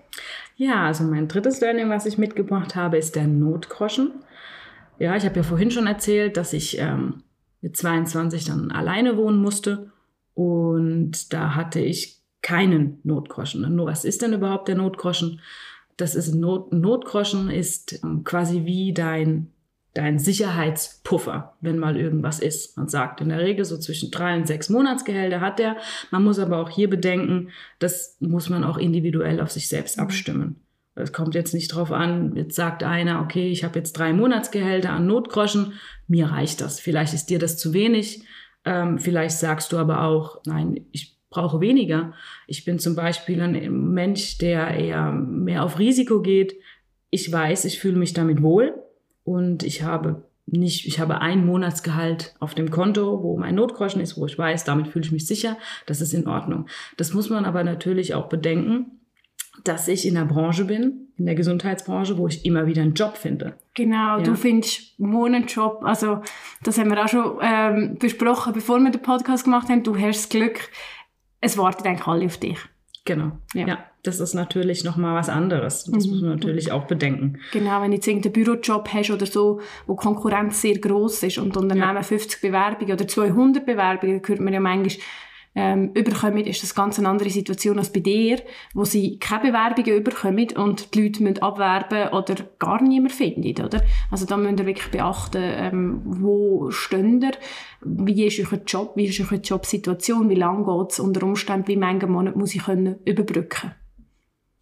Ja, 0.56 0.86
also 0.86 1.04
mein 1.04 1.26
drittes 1.26 1.60
Learning, 1.60 1.88
was 1.88 2.06
ich 2.06 2.18
mitgebracht 2.18 2.76
habe, 2.76 2.98
ist 2.98 3.16
der 3.16 3.26
Notgroschen. 3.26 4.12
Ja, 4.98 5.16
ich 5.16 5.24
habe 5.24 5.36
ja 5.36 5.42
vorhin 5.42 5.70
schon 5.70 5.86
erzählt, 5.86 6.36
dass 6.36 6.52
ich 6.52 6.78
ähm, 6.78 7.22
mit 7.64 7.78
22 7.78 8.44
dann 8.44 8.70
alleine 8.70 9.16
wohnen 9.16 9.38
musste. 9.38 9.90
Und 10.34 11.32
da 11.32 11.54
hatte 11.54 11.80
ich 11.80 12.20
keinen 12.42 13.00
Notgroschen. 13.04 13.64
Was 13.78 14.04
ist 14.04 14.20
denn 14.20 14.34
überhaupt 14.34 14.68
der 14.68 14.76
Notgroschen? 14.76 15.40
Das 15.96 16.14
ist 16.14 16.34
Not, 16.34 16.74
Notgroschen 16.74 17.48
ist 17.48 18.04
ähm, 18.04 18.22
quasi 18.22 18.66
wie 18.66 18.92
dein, 18.92 19.50
dein 19.94 20.18
Sicherheitspuffer, 20.18 21.54
wenn 21.62 21.78
mal 21.78 21.96
irgendwas 21.96 22.38
ist. 22.38 22.76
Man 22.76 22.88
sagt 22.88 23.22
in 23.22 23.30
der 23.30 23.38
Regel 23.38 23.64
so 23.64 23.78
zwischen 23.78 24.10
drei 24.10 24.36
und 24.36 24.46
sechs 24.46 24.68
Monatsgehälter 24.68 25.40
hat 25.40 25.58
der. 25.58 25.78
Man 26.10 26.22
muss 26.22 26.38
aber 26.38 26.58
auch 26.58 26.68
hier 26.68 26.90
bedenken, 26.90 27.48
das 27.78 28.18
muss 28.20 28.50
man 28.50 28.62
auch 28.62 28.76
individuell 28.76 29.40
auf 29.40 29.50
sich 29.50 29.68
selbst 29.68 29.98
abstimmen. 29.98 30.63
Es 30.96 31.12
kommt 31.12 31.34
jetzt 31.34 31.54
nicht 31.54 31.68
drauf 31.68 31.90
an, 31.90 32.36
jetzt 32.36 32.54
sagt 32.54 32.84
einer, 32.84 33.20
okay, 33.20 33.48
ich 33.48 33.64
habe 33.64 33.78
jetzt 33.78 33.94
drei 33.94 34.12
Monatsgehälter 34.12 34.90
an 34.90 35.06
Notgroschen, 35.06 35.72
mir 36.06 36.26
reicht 36.26 36.60
das. 36.60 36.78
Vielleicht 36.78 37.14
ist 37.14 37.30
dir 37.30 37.38
das 37.38 37.56
zu 37.56 37.72
wenig. 37.72 38.22
Ähm, 38.64 38.98
vielleicht 38.98 39.36
sagst 39.38 39.72
du 39.72 39.78
aber 39.78 40.02
auch, 40.02 40.40
nein, 40.46 40.86
ich 40.92 41.16
brauche 41.30 41.60
weniger. 41.60 42.12
Ich 42.46 42.64
bin 42.64 42.78
zum 42.78 42.94
Beispiel 42.94 43.40
ein 43.42 43.92
Mensch, 43.92 44.38
der 44.38 44.68
eher 44.68 45.10
mehr 45.10 45.64
auf 45.64 45.80
Risiko 45.80 46.22
geht. 46.22 46.54
Ich 47.10 47.30
weiß, 47.30 47.64
ich 47.64 47.80
fühle 47.80 47.98
mich 47.98 48.12
damit 48.12 48.40
wohl 48.40 48.74
und 49.24 49.64
ich 49.64 49.82
habe 49.82 50.22
nicht, 50.46 50.86
ich 50.86 51.00
habe 51.00 51.20
ein 51.20 51.44
Monatsgehalt 51.44 52.34
auf 52.38 52.54
dem 52.54 52.70
Konto, 52.70 53.22
wo 53.22 53.36
mein 53.36 53.54
Notgroschen 53.54 54.00
ist, 54.00 54.16
wo 54.16 54.26
ich 54.26 54.38
weiß, 54.38 54.64
damit 54.64 54.88
fühle 54.88 55.04
ich 55.04 55.12
mich 55.12 55.26
sicher, 55.26 55.56
das 55.86 56.00
ist 56.00 56.12
in 56.12 56.28
Ordnung. 56.28 56.66
Das 56.96 57.14
muss 57.14 57.30
man 57.30 57.46
aber 57.46 57.64
natürlich 57.64 58.14
auch 58.14 58.28
bedenken 58.28 59.00
dass 59.62 59.88
ich 59.88 60.06
in 60.06 60.14
der 60.14 60.24
Branche 60.24 60.64
bin, 60.64 61.08
in 61.16 61.26
der 61.26 61.34
Gesundheitsbranche, 61.34 62.18
wo 62.18 62.26
ich 62.26 62.44
immer 62.44 62.66
wieder 62.66 62.82
einen 62.82 62.94
Job 62.94 63.16
finde. 63.16 63.54
Genau, 63.74 64.18
ja. 64.18 64.22
du 64.22 64.34
findest 64.34 64.94
einen 65.00 65.46
Job. 65.46 65.80
Also, 65.84 66.20
das 66.62 66.78
haben 66.78 66.90
wir 66.90 67.02
auch 67.02 67.08
schon 67.08 67.38
ähm, 67.40 67.96
besprochen, 67.98 68.52
bevor 68.52 68.80
wir 68.80 68.90
den 68.90 69.02
Podcast 69.02 69.44
gemacht 69.44 69.68
haben. 69.68 69.82
Du 69.82 69.96
hast 69.96 70.24
das 70.24 70.28
Glück, 70.28 70.70
es 71.40 71.56
warten 71.56 71.86
eigentlich 71.86 72.06
alle 72.06 72.26
auf 72.26 72.38
dich. 72.38 72.58
Genau. 73.04 73.32
Ja. 73.52 73.66
ja. 73.66 73.78
das 74.02 74.18
ist 74.18 74.32
natürlich 74.34 74.82
nochmal 74.82 75.14
was 75.14 75.28
anderes. 75.28 75.84
Das 75.84 76.06
mhm. 76.06 76.10
muss 76.10 76.22
man 76.22 76.30
natürlich 76.30 76.72
auch 76.72 76.86
bedenken. 76.86 77.38
Genau, 77.52 77.82
wenn 77.82 77.90
du 77.90 77.96
jetzt 77.96 78.06
irgendeinen 78.06 78.32
Bürojob 78.32 78.88
hast 78.92 79.10
oder 79.10 79.26
so, 79.26 79.60
wo 79.86 79.94
Konkurrenz 79.94 80.62
sehr 80.62 80.78
groß 80.78 81.22
ist 81.24 81.38
und 81.38 81.56
Unternehmen 81.56 81.96
ja. 81.96 82.02
50 82.02 82.40
Bewerbungen 82.40 82.94
oder 82.94 83.06
200 83.06 83.66
Bewerbungen, 83.66 84.22
hört 84.24 84.40
man 84.40 84.54
ja 84.54 84.60
manchmal, 84.60 85.04
ähm, 85.54 85.92
überkommen, 85.94 86.44
ist 86.46 86.62
das 86.62 86.74
ganz 86.74 86.98
eine 86.98 87.08
andere 87.08 87.30
Situation 87.30 87.78
als 87.78 87.92
bei 87.92 88.00
dir, 88.00 88.40
wo 88.72 88.84
sie 88.84 89.18
keine 89.18 89.52
Bewerbungen 89.52 89.98
überkommen 89.98 90.48
und 90.56 90.94
die 90.94 91.02
Leute 91.02 91.22
müssen 91.22 91.42
abwerben 91.42 92.08
oder 92.12 92.34
gar 92.58 92.82
niemand 92.82 93.12
findet, 93.12 93.60
oder? 93.60 93.82
Also 94.10 94.26
da 94.26 94.36
müsst 94.36 94.58
ihr 94.58 94.66
wirklich 94.66 94.90
beachten, 94.90 95.42
ähm, 95.42 96.02
wo 96.04 96.70
stehen 96.70 97.22
ihr, 97.22 97.32
wie 97.82 98.24
ist 98.24 98.40
euer 98.40 98.60
Job, 98.66 98.92
wie 98.96 99.06
ist 99.06 99.20
eure 99.20 99.40
Jobsituation, 99.40 100.28
wie 100.28 100.34
lange 100.34 100.64
geht 100.64 100.92
es 100.92 101.00
unter 101.00 101.24
Umständen, 101.24 101.68
wie 101.68 101.74
viele 101.76 102.06
Monate 102.08 102.38
muss 102.38 102.54
ich 102.54 102.64
können 102.64 102.96
überbrücken 103.04 103.72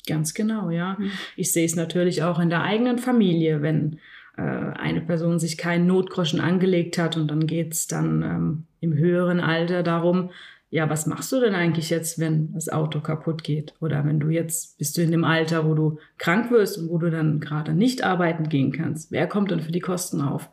Ganz 0.06 0.34
genau, 0.34 0.70
ja. 0.70 0.96
Mhm. 0.98 1.12
Ich 1.36 1.52
sehe 1.52 1.64
es 1.64 1.76
natürlich 1.76 2.22
auch 2.22 2.40
in 2.40 2.50
der 2.50 2.62
eigenen 2.62 2.98
Familie, 2.98 3.62
wenn 3.62 3.98
äh, 4.36 4.42
eine 4.42 5.00
Person 5.00 5.38
sich 5.38 5.56
keinen 5.56 5.86
Notgroschen 5.86 6.40
angelegt 6.40 6.98
hat 6.98 7.16
und 7.16 7.30
dann 7.30 7.46
geht 7.46 7.72
es 7.72 7.86
dann 7.86 8.22
ähm, 8.22 8.64
im 8.80 8.94
höheren 8.94 9.40
Alter 9.40 9.82
darum, 9.82 10.30
ja, 10.72 10.88
was 10.88 11.06
machst 11.06 11.30
du 11.30 11.38
denn 11.38 11.54
eigentlich 11.54 11.90
jetzt, 11.90 12.18
wenn 12.18 12.54
das 12.54 12.70
Auto 12.70 13.00
kaputt 13.00 13.44
geht? 13.44 13.74
Oder 13.80 14.06
wenn 14.06 14.18
du 14.18 14.30
jetzt, 14.30 14.78
bist 14.78 14.96
du 14.96 15.02
in 15.02 15.10
dem 15.10 15.22
Alter, 15.22 15.68
wo 15.68 15.74
du 15.74 15.98
krank 16.16 16.50
wirst 16.50 16.78
und 16.78 16.88
wo 16.88 16.96
du 16.96 17.10
dann 17.10 17.40
gerade 17.40 17.74
nicht 17.74 18.02
arbeiten 18.02 18.48
gehen 18.48 18.72
kannst? 18.72 19.12
Wer 19.12 19.26
kommt 19.26 19.50
dann 19.50 19.60
für 19.60 19.70
die 19.70 19.80
Kosten 19.80 20.22
auf? 20.22 20.48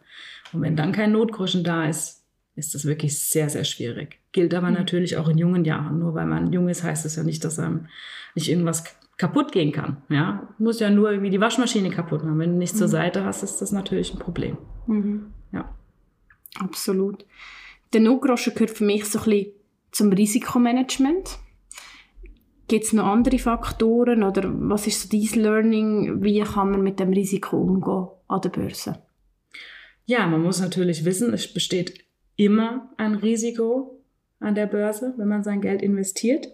Und 0.52 0.62
wenn 0.62 0.76
dann 0.76 0.92
kein 0.92 1.14
Notgroschen 1.14 1.64
da 1.64 1.86
ist, 1.86 2.26
ist 2.58 2.76
das 2.76 2.84
wirklich 2.84 3.18
sehr, 3.18 3.50
sehr 3.50 3.64
schwierig. 3.64 4.20
Gilt 4.34 4.54
aber 4.54 4.68
mhm. 4.68 4.74
natürlich 4.74 5.16
auch 5.16 5.30
in 5.30 5.38
jungen 5.38 5.64
Jahren. 5.64 6.00
Nur 6.00 6.16
weil 6.16 6.26
man 6.26 6.52
jung 6.52 6.68
ist, 6.68 6.84
heißt 6.84 7.06
das 7.06 7.16
ja 7.16 7.24
nicht, 7.24 7.46
dass 7.46 7.58
einem 7.58 7.88
nicht 8.36 8.50
irgendwas 8.50 8.84
kaputt 9.16 9.54
gehen 9.54 9.72
kann. 9.72 10.02
Ja, 10.10 10.50
muss 10.58 10.82
ja 10.82 10.90
nur 10.90 11.12
irgendwie 11.12 11.30
die 11.30 11.40
Waschmaschine 11.40 11.92
kaputt 11.92 12.26
machen. 12.26 12.40
Wenn 12.40 12.52
du 12.52 12.58
nicht 12.58 12.74
mhm. 12.74 12.80
zur 12.80 12.90
Seite 12.90 13.24
hast, 13.24 13.42
ist 13.42 13.62
das 13.62 13.72
natürlich 13.72 14.14
ein 14.14 14.20
Problem. 14.20 14.58
Mhm. 14.86 15.28
Ja. 15.54 15.74
Absolut. 16.60 17.26
Der 17.94 18.02
Notgroschen 18.02 18.54
gehört 18.54 18.72
für 18.72 18.84
mich 18.84 19.06
so 19.06 19.20
ein 19.20 19.24
bisschen 19.24 19.59
zum 19.92 20.12
Risikomanagement. 20.12 21.38
Gibt 22.68 22.86
es 22.86 22.94
noch 22.94 23.06
andere 23.06 23.40
Faktoren 23.40 24.24
oder 24.24 24.44
was 24.46 24.86
ist 24.86 25.02
so 25.02 25.10
dein 25.18 25.42
Learning? 25.42 26.24
Wie 26.24 26.40
kann 26.42 26.72
man 26.72 26.84
mit 26.84 27.00
dem 27.00 27.10
Risiko 27.10 27.58
umgehen 27.58 28.08
an 28.28 28.42
der 28.42 28.50
Börse? 28.50 29.02
Ja, 30.06 30.28
man 30.28 30.42
muss 30.42 30.60
natürlich 30.60 31.06
wissen, 31.06 31.34
es 31.34 31.52
besteht 31.52 32.04
immer 32.36 32.90
ein 32.98 33.16
Risiko 33.16 34.00
an 34.40 34.56
der 34.56 34.68
Börse, 34.68 35.14
wenn 35.18 35.28
man 35.28 35.44
sein 35.44 35.62
Geld 35.62 35.82
investiert. 35.82 36.48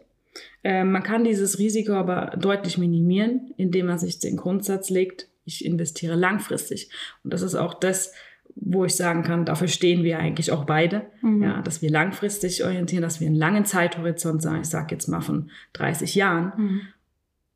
Äh, 0.64 0.84
man 0.84 1.04
kann 1.04 1.24
dieses 1.24 1.60
Risiko 1.60 1.94
aber 1.94 2.36
deutlich 2.38 2.78
minimieren, 2.78 3.54
indem 3.58 3.88
man 3.88 4.00
sich 4.00 4.20
den 4.20 4.38
Grundsatz 4.38 4.90
legt, 4.90 5.28
ich 5.46 5.64
investiere 5.64 6.16
langfristig. 6.16 6.90
Und 7.24 7.32
das 7.32 7.42
ist 7.42 7.56
auch 7.56 7.74
das, 7.76 8.14
wo 8.56 8.86
ich 8.86 8.96
sagen 8.96 9.24
kann, 9.24 9.46
dafür 9.46 9.68
stehen 9.68 10.04
wir 10.04 10.18
eigentlich 10.20 10.52
auch 10.52 10.64
beide, 10.64 11.04
mhm. 11.22 11.44
ja, 11.44 11.62
dass 11.62 11.82
wir 11.82 11.92
langfristig 11.92 12.64
orientieren, 12.64 13.02
dass 13.02 13.20
wir 13.20 13.28
einen 13.28 13.36
langen 13.36 13.66
Zeithorizont 13.66 14.42
sagen, 14.42 14.62
ich 14.62 14.70
sage 14.70 14.96
jetzt 14.96 15.08
mal 15.08 15.22
von 15.22 15.50
30 15.74 16.16
Jahren. 16.16 16.54
Mhm. 16.58 16.82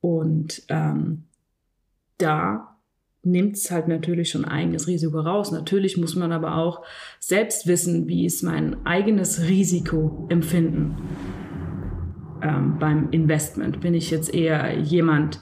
Und 0.02 0.64
ähm, 0.70 1.24
da 2.18 2.76
nimmt 3.24 3.56
es 3.56 3.72
halt 3.72 3.88
natürlich 3.88 4.30
schon 4.30 4.46
eigenes 4.46 4.88
Risiko 4.88 5.20
raus. 5.20 5.52
Natürlich 5.52 5.98
muss 5.98 6.16
man 6.16 6.32
aber 6.32 6.56
auch 6.58 6.84
selbst 7.20 7.68
wissen, 7.68 8.08
wie 8.08 8.26
ist 8.26 8.44
mein 8.44 8.86
eigenes 8.86 9.42
Risikoempfinden 9.42 10.96
ähm, 12.42 12.78
beim 12.80 13.10
Investment. 13.12 13.82
Bin 13.82 13.94
ich 13.94 14.12
jetzt 14.12 14.34
eher 14.34 14.78
jemand, 14.78 15.42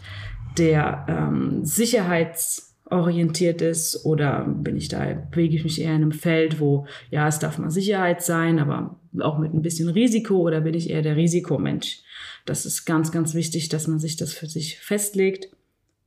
der 0.57 1.05
ähm, 1.07 1.63
Sicherheits 1.63 2.66
orientiert 2.89 3.61
ist 3.61 4.05
oder 4.05 4.45
bin 4.45 4.77
ich 4.77 4.87
da, 4.87 5.13
bewege 5.31 5.55
ich 5.55 5.63
mich 5.63 5.81
eher 5.81 5.95
in 5.95 6.03
einem 6.03 6.11
Feld, 6.11 6.59
wo, 6.59 6.85
ja, 7.09 7.27
es 7.27 7.39
darf 7.39 7.57
mal 7.57 7.69
Sicherheit 7.69 8.21
sein, 8.21 8.59
aber 8.59 8.99
auch 9.19 9.37
mit 9.37 9.53
ein 9.53 9.61
bisschen 9.61 9.89
Risiko 9.89 10.37
oder 10.37 10.61
bin 10.61 10.73
ich 10.73 10.89
eher 10.89 11.01
der 11.01 11.15
Risikomensch? 11.15 12.01
Das 12.45 12.65
ist 12.65 12.85
ganz, 12.85 13.11
ganz 13.11 13.33
wichtig, 13.33 13.69
dass 13.69 13.87
man 13.87 13.99
sich 13.99 14.15
das 14.15 14.33
für 14.33 14.47
sich 14.47 14.79
festlegt 14.79 15.49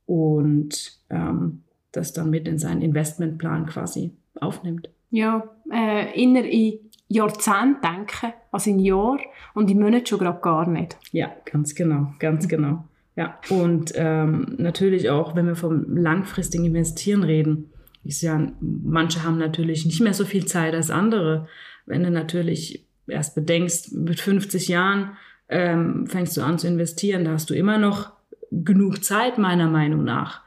und 0.05 0.99
ähm, 1.09 1.61
das 1.91 2.13
dann 2.13 2.29
mit 2.29 2.47
in 2.47 2.57
seinen 2.57 2.81
Investmentplan 2.81 3.67
quasi 3.67 4.11
aufnimmt. 4.39 4.89
Ja, 5.11 5.43
äh, 5.71 6.19
inner 6.21 6.45
in 6.45 6.79
Jahrzehnt 7.09 7.83
denken, 7.83 8.33
als 8.51 8.67
in 8.67 8.79
Jahr 8.79 9.19
und 9.53 9.69
in 9.69 9.79
Monaten 9.79 10.05
schon 10.05 10.19
gerade 10.19 10.39
gar 10.41 10.67
nicht. 10.67 10.97
Ja, 11.11 11.31
ganz 11.45 11.75
genau, 11.75 12.13
ganz 12.19 12.47
genau. 12.47 12.85
Ja, 13.15 13.39
und 13.49 13.91
ähm, 13.95 14.55
natürlich 14.57 15.09
auch, 15.09 15.35
wenn 15.35 15.47
wir 15.47 15.55
vom 15.55 15.97
langfristigen 15.97 16.65
Investieren 16.65 17.23
reden, 17.23 17.69
ist 18.03 18.21
ja, 18.21 18.51
manche 18.59 19.23
haben 19.23 19.37
natürlich 19.37 19.85
nicht 19.85 20.01
mehr 20.01 20.13
so 20.13 20.25
viel 20.25 20.45
Zeit 20.45 20.73
als 20.73 20.89
andere. 20.89 21.47
Wenn 21.85 22.03
du 22.03 22.09
natürlich 22.09 22.85
erst 23.07 23.35
bedenkst, 23.35 23.93
mit 23.93 24.19
50 24.19 24.69
Jahren 24.69 25.17
ähm, 25.49 26.07
fängst 26.07 26.37
du 26.37 26.41
an 26.41 26.57
zu 26.57 26.67
investieren, 26.67 27.25
da 27.25 27.31
hast 27.31 27.49
du 27.49 27.53
immer 27.53 27.77
noch 27.77 28.13
genug 28.51 29.03
Zeit, 29.03 29.37
meiner 29.37 29.69
Meinung 29.69 30.03
nach. 30.03 30.41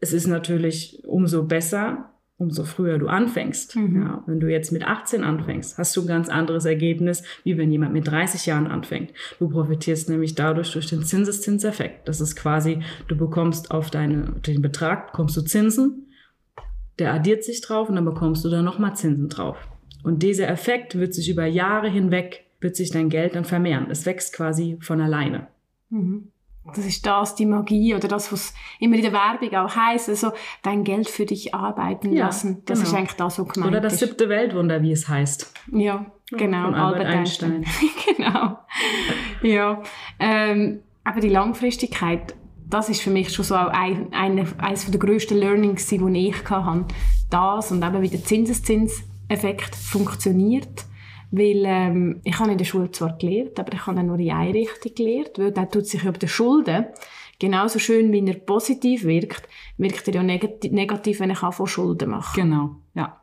Es 0.00 0.12
ist 0.12 0.26
natürlich 0.26 1.02
umso 1.04 1.44
besser, 1.44 2.10
umso 2.38 2.64
früher 2.64 2.98
du 2.98 3.08
anfängst. 3.08 3.76
Mhm. 3.76 4.02
Ja, 4.02 4.22
wenn 4.26 4.40
du 4.40 4.50
jetzt 4.50 4.70
mit 4.70 4.86
18 4.86 5.24
anfängst, 5.24 5.78
hast 5.78 5.96
du 5.96 6.02
ein 6.02 6.06
ganz 6.06 6.28
anderes 6.28 6.64
Ergebnis, 6.64 7.22
wie 7.44 7.56
wenn 7.56 7.70
jemand 7.70 7.92
mit 7.92 8.06
30 8.06 8.46
Jahren 8.46 8.66
anfängt. 8.66 9.12
Du 9.38 9.48
profitierst 9.48 10.10
nämlich 10.10 10.34
dadurch 10.34 10.72
durch 10.72 10.86
den 10.86 11.02
Zinseszinseffekt. 11.02 12.08
Das 12.08 12.20
ist 12.20 12.36
quasi, 12.36 12.80
du 13.08 13.16
bekommst 13.16 13.70
auf 13.70 13.90
deine, 13.90 14.32
den 14.46 14.60
Betrag, 14.60 15.12
bekommst 15.12 15.36
du 15.36 15.42
Zinsen, 15.42 16.06
der 16.98 17.14
addiert 17.14 17.44
sich 17.44 17.60
drauf 17.60 17.88
und 17.88 17.94
dann 17.94 18.04
bekommst 18.04 18.44
du 18.44 18.50
da 18.50 18.62
nochmal 18.62 18.96
Zinsen 18.96 19.28
drauf. 19.28 19.56
Und 20.02 20.22
dieser 20.22 20.48
Effekt 20.48 20.98
wird 20.98 21.14
sich 21.14 21.30
über 21.30 21.46
Jahre 21.46 21.88
hinweg, 21.88 22.44
wird 22.60 22.76
sich 22.76 22.90
dein 22.90 23.08
Geld 23.08 23.34
dann 23.34 23.44
vermehren. 23.44 23.86
Es 23.90 24.06
wächst 24.06 24.34
quasi 24.34 24.78
von 24.80 25.00
alleine. 25.00 25.48
Mhm. 25.90 26.28
Das 26.74 26.84
ist 26.84 27.06
das, 27.06 27.34
die 27.34 27.46
Magie 27.46 27.94
oder 27.94 28.08
das, 28.08 28.32
was 28.32 28.54
immer 28.80 28.96
in 28.96 29.02
der 29.02 29.12
Werbung 29.12 29.54
auch 29.54 29.76
heisst, 29.76 30.08
also 30.08 30.32
dein 30.62 30.84
Geld 30.84 31.08
für 31.08 31.26
dich 31.26 31.54
arbeiten 31.54 32.12
ja, 32.12 32.26
lassen. 32.26 32.62
Das 32.66 32.80
genau. 32.80 32.90
ist 32.90 32.96
eigentlich 32.96 33.16
das, 33.16 33.38
was 33.38 33.48
gemeint 33.48 33.72
Oder 33.72 33.80
das 33.80 33.98
siebte 33.98 34.28
Weltwunder, 34.28 34.82
wie 34.82 34.92
es 34.92 35.08
heißt. 35.08 35.52
Ja, 35.72 36.06
genau. 36.30 36.64
Von 36.64 36.74
Albert, 36.74 37.00
Albert 37.00 37.14
Einstein. 37.14 37.64
Einstein. 37.64 38.16
genau. 38.16 38.58
Ja. 39.42 39.82
Ähm, 40.18 40.80
aber 41.04 41.20
die 41.20 41.28
Langfristigkeit, 41.28 42.34
das 42.68 42.88
ist 42.88 43.00
für 43.00 43.10
mich 43.10 43.32
schon 43.32 43.44
so 43.44 43.54
auch 43.54 43.68
ein, 43.68 44.12
eine, 44.12 44.46
eines 44.58 44.90
der 44.90 44.98
grössten 44.98 45.38
Learnings, 45.38 45.86
die 45.86 45.96
ich 45.96 46.50
hatte. 46.50 46.84
Das 47.30 47.70
und 47.70 47.84
eben 47.84 48.02
wie 48.02 48.08
der 48.08 48.24
Zinseszinseffekt 48.24 49.74
funktioniert 49.74 50.84
weil 51.36 51.62
ähm, 51.66 52.20
ich 52.24 52.38
habe 52.38 52.52
in 52.52 52.58
der 52.58 52.64
Schule 52.64 52.90
zwar 52.90 53.16
gelernt, 53.18 53.58
aber 53.58 53.72
ich 53.72 53.86
habe 53.86 54.02
nur 54.02 54.18
in 54.18 54.30
eine 54.30 54.54
Richtung 54.54 54.94
gelernt, 54.94 55.32
weil 55.36 55.52
der 55.52 55.68
tut 55.68 55.86
sich 55.86 56.02
über 56.02 56.18
die 56.18 56.28
Schulden 56.28 56.86
genauso 57.38 57.78
schön, 57.78 58.12
wie 58.12 58.26
er 58.26 58.38
positiv 58.38 59.04
wirkt, 59.04 59.48
wirkt 59.76 60.08
er 60.08 60.14
ja 60.14 60.22
negativ, 60.22 61.20
wenn 61.20 61.30
ich 61.30 61.38
von 61.38 61.66
Schulden 61.66 62.10
mache. 62.10 62.40
Genau, 62.40 62.76
ja. 62.94 63.20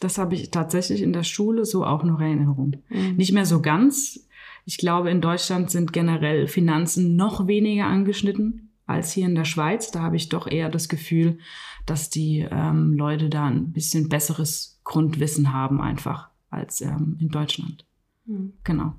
Das 0.00 0.18
habe 0.18 0.36
ich 0.36 0.52
tatsächlich 0.52 1.02
in 1.02 1.12
der 1.12 1.24
Schule 1.24 1.64
so 1.64 1.84
auch 1.84 2.04
noch 2.04 2.20
in 2.20 2.26
Erinnerung. 2.26 2.76
Mhm. 2.88 3.16
Nicht 3.16 3.32
mehr 3.32 3.46
so 3.46 3.60
ganz. 3.60 4.28
Ich 4.64 4.78
glaube, 4.78 5.10
in 5.10 5.20
Deutschland 5.20 5.72
sind 5.72 5.92
generell 5.92 6.46
Finanzen 6.46 7.16
noch 7.16 7.48
weniger 7.48 7.86
angeschnitten 7.86 8.70
als 8.86 9.12
hier 9.12 9.26
in 9.26 9.34
der 9.34 9.44
Schweiz. 9.44 9.90
Da 9.90 10.02
habe 10.02 10.14
ich 10.14 10.28
doch 10.28 10.46
eher 10.46 10.68
das 10.68 10.88
Gefühl, 10.88 11.38
dass 11.84 12.10
die 12.10 12.46
ähm, 12.48 12.92
Leute 12.92 13.28
da 13.28 13.46
ein 13.46 13.72
bisschen 13.72 14.08
besseres 14.08 14.80
Grundwissen 14.84 15.52
haben 15.52 15.80
einfach 15.80 16.30
als 16.50 16.80
ähm, 16.80 17.16
in 17.20 17.28
Deutschland. 17.28 17.86
Mhm. 18.24 18.54
Genau. 18.64 18.94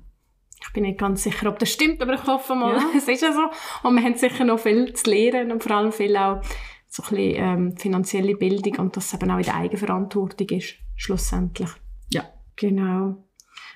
Ich 0.62 0.72
bin 0.72 0.82
nicht 0.82 0.98
ganz 0.98 1.22
sicher, 1.22 1.48
ob 1.48 1.58
das 1.58 1.72
stimmt, 1.72 2.02
aber 2.02 2.14
ich 2.14 2.26
hoffe 2.26 2.54
mal, 2.54 2.76
ja. 2.76 2.84
es 2.96 3.08
ist 3.08 3.22
ja 3.22 3.32
so. 3.32 3.50
Und 3.86 3.96
wir 3.96 4.02
haben 4.02 4.16
sicher 4.16 4.44
noch 4.44 4.58
viel 4.58 4.92
zu 4.92 5.10
lernen 5.10 5.52
und 5.52 5.62
vor 5.62 5.76
allem 5.76 5.92
viel 5.92 6.16
auch 6.16 6.42
so 6.88 7.02
ein 7.04 7.08
bisschen 7.08 7.34
ähm, 7.36 7.76
finanzielle 7.76 8.36
Bildung 8.36 8.76
und 8.78 8.96
dass 8.96 9.06
es 9.06 9.14
eben 9.14 9.30
auch 9.30 9.38
in 9.38 9.44
der 9.44 9.56
Eigenverantwortung 9.56 10.48
ist, 10.48 10.74
schlussendlich. 10.96 11.70
Ja. 12.12 12.24
Genau. 12.56 13.24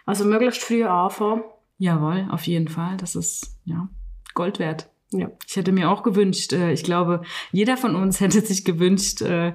Also 0.05 0.25
möglichst 0.25 0.63
früh 0.63 0.85
anfangen. 0.85 1.43
Jawohl, 1.79 2.29
auf 2.31 2.43
jeden 2.47 2.69
Fall. 2.69 2.97
Das 2.97 3.15
ist 3.15 3.59
ja 3.65 3.89
Gold 4.35 4.59
wert. 4.59 4.91
Ja. 5.11 5.31
Ich 5.47 5.57
hätte 5.57 5.73
mir 5.73 5.91
auch 5.91 6.03
gewünscht, 6.03 6.53
äh, 6.53 6.73
ich 6.73 6.83
glaube, 6.83 7.23
jeder 7.53 7.77
von 7.77 7.95
uns 7.95 8.21
hätte 8.21 8.41
sich 8.41 8.65
gewünscht, 8.65 9.23
äh, 9.23 9.55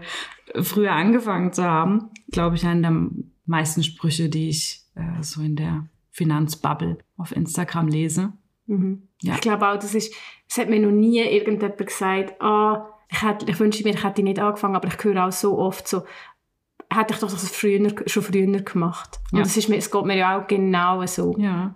früher 0.62 0.94
angefangen 0.94 1.54
zu 1.54 1.64
haben. 1.64 2.10
Glaube 2.32 2.56
ich, 2.56 2.66
einer 2.66 2.90
der 2.90 3.10
meisten 3.50 3.84
Sprüche, 3.84 4.29
die 4.29 4.50
ich 4.50 4.84
äh, 4.96 5.22
so 5.22 5.41
in 5.41 5.56
der 5.56 5.86
Finanzbubble 6.12 6.98
auf 7.18 7.36
Instagram 7.36 7.88
lese. 7.88 8.34
Mhm. 8.68 9.03
Ja. 9.22 9.36
Ich 9.36 9.41
glaube 9.41 9.68
auch, 9.68 9.75
das 9.75 9.96
ist, 9.96 10.13
es 10.48 10.58
hat 10.58 10.70
mir 10.70 10.79
noch 10.79 10.91
nie 10.91 11.20
irgendjemand 11.20 11.77
gesagt, 11.77 12.41
ah, 12.41 12.88
ich, 13.10 13.22
hätte, 13.22 13.50
ich 13.50 13.60
wünsche 13.60 13.84
mir, 13.84 13.94
ich 13.94 14.03
hätte 14.03 14.24
nicht 14.24 14.39
angefangen, 14.39 14.75
aber 14.75 14.88
ich 14.88 15.03
höre 15.03 15.25
auch 15.25 15.32
so 15.32 15.58
oft 15.58 15.88
so, 15.88 16.03
hätte 16.91 17.13
ich 17.13 17.20
doch 17.20 17.29
das 17.29 17.50
früher, 17.50 17.91
schon 18.08 18.24
früher 18.24 18.46
gemacht. 18.62 19.20
Und 19.32 19.39
ja. 19.39 19.44
das 19.44 19.58
ist 19.58 19.70
mir, 19.70 19.77
es 19.77 19.91
geht 19.91 20.06
mir 20.06 20.18
ja 20.18 20.39
auch 20.39 20.48
genau 20.48 21.06
so. 21.06 21.36
Ja. 21.38 21.75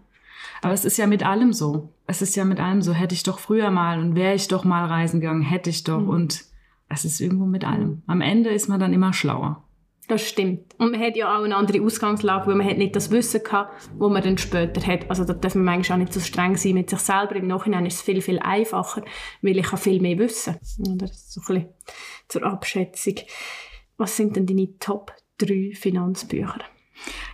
Aber 0.62 0.74
es 0.74 0.86
ist 0.86 0.98
ja 0.98 1.08
mit 1.08 1.26
allem 1.26 1.54
so. 1.54 1.90
Es 2.08 2.22
ist 2.22 2.36
ja 2.36 2.46
mit 2.46 2.60
allem 2.60 2.82
so. 2.82 2.94
Hätte 2.94 3.16
ich 3.16 3.24
doch 3.24 3.40
früher 3.40 3.70
mal 3.72 4.00
und 4.00 4.16
wäre 4.16 4.34
ich 4.34 4.48
doch 4.48 4.64
mal 4.64 4.86
reisen 4.86 5.20
gegangen, 5.20 5.42
hätte 5.42 5.70
ich 5.70 5.84
doch. 5.84 6.00
Mhm. 6.00 6.10
Und 6.10 6.46
es 6.90 7.06
ist 7.06 7.20
irgendwo 7.20 7.46
mit 7.46 7.66
allem. 7.66 8.02
Am 8.08 8.22
Ende 8.22 8.50
ist 8.50 8.70
man 8.70 8.80
dann 8.80 8.94
immer 8.94 9.14
schlauer. 9.14 9.64
Das 10.08 10.28
stimmt. 10.28 10.76
Und 10.78 10.92
man 10.92 11.00
hat 11.00 11.16
ja 11.16 11.38
auch 11.38 11.44
eine 11.44 11.56
andere 11.56 11.82
Ausgangslage, 11.82 12.48
weil 12.48 12.56
man 12.56 12.68
hat 12.68 12.78
nicht 12.78 12.96
das 12.96 13.10
Wissen 13.10 13.42
gehabt, 13.42 13.90
wo 13.98 14.10
man 14.10 14.22
dann 14.22 14.38
später 14.38 14.86
hat. 14.86 15.10
Also 15.10 15.24
da 15.24 15.34
darf 15.34 15.56
man 15.56 15.64
manchmal 15.64 15.98
auch 15.98 16.02
nicht 16.02 16.14
so 16.14 16.20
streng 16.20 16.58
sein 16.58 16.74
mit 16.74 16.90
sich 16.90 17.00
selber. 17.00 17.38
Im 17.38 17.48
Nachhinein 17.48 17.86
ist 17.86 17.96
es 17.96 18.02
viel, 18.02 18.22
viel 18.22 18.40
einfacher, 18.40 19.04
weil 19.42 19.58
ich 19.58 19.68
viel 19.68 20.02
mehr 20.02 20.18
wissen 20.18 20.56
Oder 20.80 21.08
so 21.08 21.42
ein 21.42 21.46
bisschen 21.46 21.70
zur 22.28 22.44
Abschätzung. 22.44 23.16
Was 23.98 24.18
sind 24.18 24.36
denn 24.36 24.46
deine 24.46 24.78
Top 24.80 25.14
3 25.38 25.72
Finanzbücher? 25.74 26.60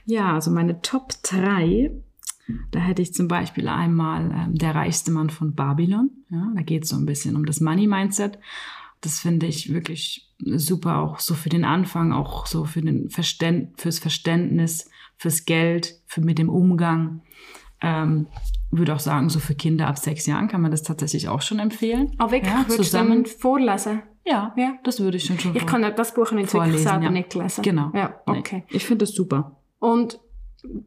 Ja, 0.06 0.34
also 0.34 0.52
meine 0.52 0.82
Top 0.82 1.14
3, 1.24 1.92
da 2.72 2.80
hätte 2.80 3.02
ich 3.02 3.14
zum 3.14 3.28
Beispiel 3.28 3.68
einmal 3.68 4.32
ähm, 4.32 4.56
Der 4.56 4.76
reichste 4.76 5.12
Mann 5.12 5.30
von 5.30 5.56
Babylon. 5.56 6.12
Ja, 6.30 6.52
da 6.56 6.62
geht 6.62 6.84
es 6.84 6.90
so 6.90 6.98
ein 6.98 7.06
bisschen 7.06 7.36
um 7.36 7.46
das 7.46 7.62
Money 7.62 7.88
Mindset. 7.88 8.38
Das 9.02 9.20
finde 9.20 9.46
ich 9.46 9.74
wirklich 9.74 10.34
super, 10.40 11.00
auch 11.00 11.20
so 11.20 11.34
für 11.34 11.50
den 11.50 11.66
Anfang, 11.66 12.12
auch 12.12 12.46
so 12.46 12.66
für 12.66 12.82
den 12.82 13.10
Verständ 13.10 13.80
fürs 13.80 14.00
Verständnis, 14.00 14.90
fürs 15.18 15.46
Geld, 15.46 15.96
für 16.06 16.22
mit 16.22 16.38
dem 16.38 16.50
Umgang. 16.50 17.22
Ähm, 17.82 18.28
würde 18.72 18.94
auch 18.94 19.00
sagen, 19.00 19.30
so 19.30 19.40
für 19.40 19.56
Kinder 19.56 19.88
ab 19.88 19.98
sechs 19.98 20.26
Jahren 20.26 20.48
kann 20.48 20.62
man 20.62 20.72
das 20.72 20.84
tatsächlich 20.84 21.30
auch 21.30 21.42
schon 21.42 21.60
empfehlen. 21.60 22.14
Aber 22.18 22.32
wirklich, 22.32 22.52
ja, 22.52 22.68
zusammen 22.68 23.26
vorlesen? 23.26 24.04
Ja, 24.26 24.54
ja, 24.58 24.78
das 24.84 25.00
würde 25.00 25.18
ich 25.18 25.26
schon 25.26 25.40
schon 25.40 25.56
Ich 25.56 25.66
kann 25.66 25.82
das 25.82 26.14
Buch 26.14 26.32
nicht 26.32 26.54
wirklich 26.54 26.84
selber 26.84 27.06
ja. 27.06 27.10
nicht 27.10 27.34
lesen. 27.34 27.62
Genau. 27.64 27.92
Ja, 27.94 28.22
okay. 28.26 28.64
Nee. 28.70 28.76
Ich 28.76 28.86
finde 28.86 29.06
das 29.06 29.16
super. 29.16 29.58
Und 29.80 30.20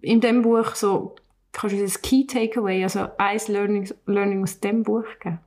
in 0.00 0.20
dem 0.20 0.42
Buch 0.42 0.74
so, 0.74 1.16
kannst 1.50 1.76
du 1.76 1.80
das 1.80 2.02
Key 2.02 2.26
Takeaway, 2.26 2.82
also 2.82 3.08
eins 3.18 3.48
Learning, 3.48 3.88
Learning 4.06 4.42
aus 4.42 4.60
dem 4.60 4.82
Buch 4.82 5.06
geben? 5.20 5.40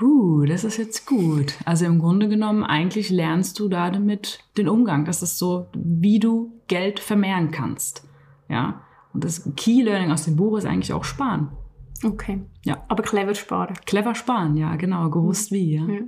Huh, 0.00 0.44
das 0.46 0.64
ist 0.64 0.76
jetzt 0.76 1.06
gut. 1.06 1.54
Also 1.64 1.84
im 1.84 1.98
Grunde 1.98 2.28
genommen, 2.28 2.62
eigentlich 2.62 3.10
lernst 3.10 3.58
du 3.58 3.68
da 3.68 3.90
damit 3.90 4.44
den 4.56 4.68
Umgang. 4.68 5.04
Das 5.04 5.22
ist 5.22 5.38
so, 5.38 5.66
wie 5.74 6.20
du 6.20 6.52
Geld 6.68 7.00
vermehren 7.00 7.50
kannst. 7.50 8.06
Ja. 8.48 8.82
Und 9.12 9.24
das 9.24 9.50
Key 9.56 9.82
Learning 9.82 10.12
aus 10.12 10.24
dem 10.24 10.36
Buch 10.36 10.56
ist 10.56 10.66
eigentlich 10.66 10.92
auch 10.92 11.04
sparen. 11.04 11.50
Okay. 12.04 12.42
Ja. 12.64 12.84
Aber 12.86 13.02
clever 13.02 13.34
sparen. 13.34 13.74
Clever 13.86 14.14
sparen, 14.14 14.56
ja, 14.56 14.76
genau. 14.76 15.10
Gewusst 15.10 15.50
wie, 15.50 15.74
ja. 15.74 15.86
ja. 15.88 16.00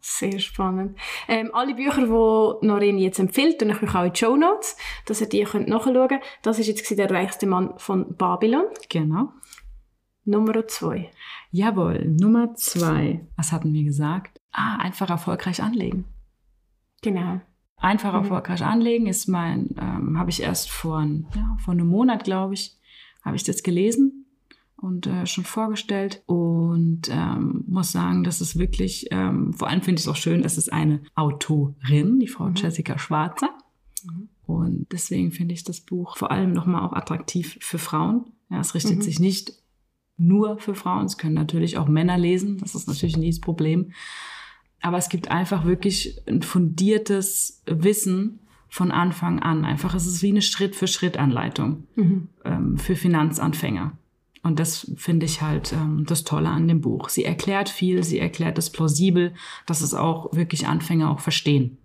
Sehr 0.00 0.38
spannend. 0.38 0.98
Ähm, 1.26 1.50
alle 1.54 1.74
Bücher, 1.74 2.02
die 2.02 2.66
Noreen 2.66 2.98
jetzt 2.98 3.18
empfiehlt, 3.18 3.62
und 3.62 3.70
ich 3.70 3.94
auch 3.94 4.04
in 4.04 4.12
die 4.12 4.18
Show 4.18 4.36
Notes, 4.36 4.76
dass 5.06 5.22
ihr 5.22 5.28
die 5.28 5.44
könnt 5.44 5.68
nachschauen 5.68 6.08
könnt. 6.08 6.22
Das 6.42 6.58
ist 6.58 6.66
jetzt 6.66 6.98
der 6.98 7.10
reichste 7.10 7.46
Mann 7.46 7.72
von 7.78 8.14
Babylon. 8.16 8.64
Genau. 8.90 9.30
Nummer 10.24 10.66
zwei. 10.68 11.10
Jawohl, 11.52 12.06
Nummer 12.18 12.54
zwei. 12.54 13.26
Was 13.36 13.52
hatten 13.52 13.74
wir 13.74 13.84
gesagt? 13.84 14.40
Ah, 14.52 14.76
einfach 14.76 15.10
erfolgreich 15.10 15.62
anlegen. 15.62 16.06
Genau. 17.02 17.42
Einfach 17.76 18.12
mhm. 18.12 18.20
erfolgreich 18.20 18.62
anlegen 18.62 19.06
ist 19.06 19.28
mein, 19.28 19.74
ähm, 19.78 20.18
habe 20.18 20.30
ich 20.30 20.42
erst 20.42 20.70
vor, 20.70 21.04
ja, 21.36 21.56
vor 21.62 21.72
einem 21.72 21.88
Monat, 21.88 22.24
glaube 22.24 22.54
ich, 22.54 22.78
habe 23.22 23.36
ich 23.36 23.44
das 23.44 23.62
gelesen 23.62 24.24
und 24.76 25.06
äh, 25.06 25.26
schon 25.26 25.44
vorgestellt 25.44 26.22
und 26.26 27.10
ähm, 27.10 27.64
muss 27.68 27.92
sagen, 27.92 28.24
dass 28.24 28.40
es 28.40 28.56
wirklich, 28.56 29.08
ähm, 29.10 29.52
vor 29.52 29.68
allem 29.68 29.82
finde 29.82 30.00
ich 30.00 30.06
es 30.06 30.08
auch 30.08 30.16
schön, 30.16 30.44
es 30.44 30.56
ist 30.56 30.72
eine 30.72 31.02
Autorin, 31.14 32.18
die 32.18 32.28
Frau 32.28 32.46
mhm. 32.46 32.54
Jessica 32.54 32.98
Schwarzer. 32.98 33.50
Mhm. 34.04 34.28
Und 34.46 34.86
deswegen 34.90 35.32
finde 35.32 35.52
ich 35.52 35.64
das 35.64 35.80
Buch 35.80 36.16
vor 36.16 36.30
allem 36.30 36.52
nochmal 36.52 36.82
auch 36.82 36.94
attraktiv 36.94 37.58
für 37.60 37.78
Frauen. 37.78 38.24
Ja, 38.50 38.60
es 38.60 38.74
richtet 38.74 38.96
mhm. 38.96 39.02
sich 39.02 39.20
nicht 39.20 39.61
nur 40.16 40.58
für 40.58 40.74
Frauen. 40.74 41.06
Es 41.06 41.18
können 41.18 41.34
natürlich 41.34 41.78
auch 41.78 41.88
Männer 41.88 42.18
lesen. 42.18 42.58
Das 42.58 42.74
ist 42.74 42.88
natürlich 42.88 43.16
nie 43.16 43.30
das 43.30 43.40
Problem. 43.40 43.92
Aber 44.80 44.98
es 44.98 45.08
gibt 45.08 45.30
einfach 45.30 45.64
wirklich 45.64 46.20
ein 46.26 46.42
fundiertes 46.42 47.62
Wissen 47.66 48.40
von 48.68 48.90
Anfang 48.90 49.38
an. 49.38 49.64
Einfach, 49.64 49.94
es 49.94 50.06
ist 50.06 50.22
wie 50.22 50.30
eine 50.30 50.42
Schritt-für-Schritt-Anleitung 50.42 51.86
mhm. 51.94 52.28
ähm, 52.44 52.78
für 52.78 52.96
Finanzanfänger. 52.96 53.92
Und 54.42 54.58
das 54.58 54.90
finde 54.96 55.24
ich 55.26 55.40
halt 55.40 55.72
ähm, 55.72 56.04
das 56.06 56.24
Tolle 56.24 56.48
an 56.48 56.66
dem 56.66 56.80
Buch. 56.80 57.08
Sie 57.08 57.24
erklärt 57.24 57.68
viel, 57.68 58.02
sie 58.02 58.18
erklärt 58.18 58.58
es 58.58 58.70
plausibel, 58.70 59.34
dass 59.66 59.82
es 59.82 59.94
auch 59.94 60.34
wirklich 60.34 60.66
Anfänger 60.66 61.10
auch 61.10 61.20
verstehen. 61.20 61.78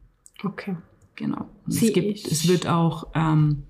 Okay. 0.44 0.76
Genau. 1.16 1.48
Es, 1.68 1.80
gibt, 1.80 2.26
es 2.28 2.48
wird 2.48 2.68
auch 2.68 3.08
ähm, 3.16 3.64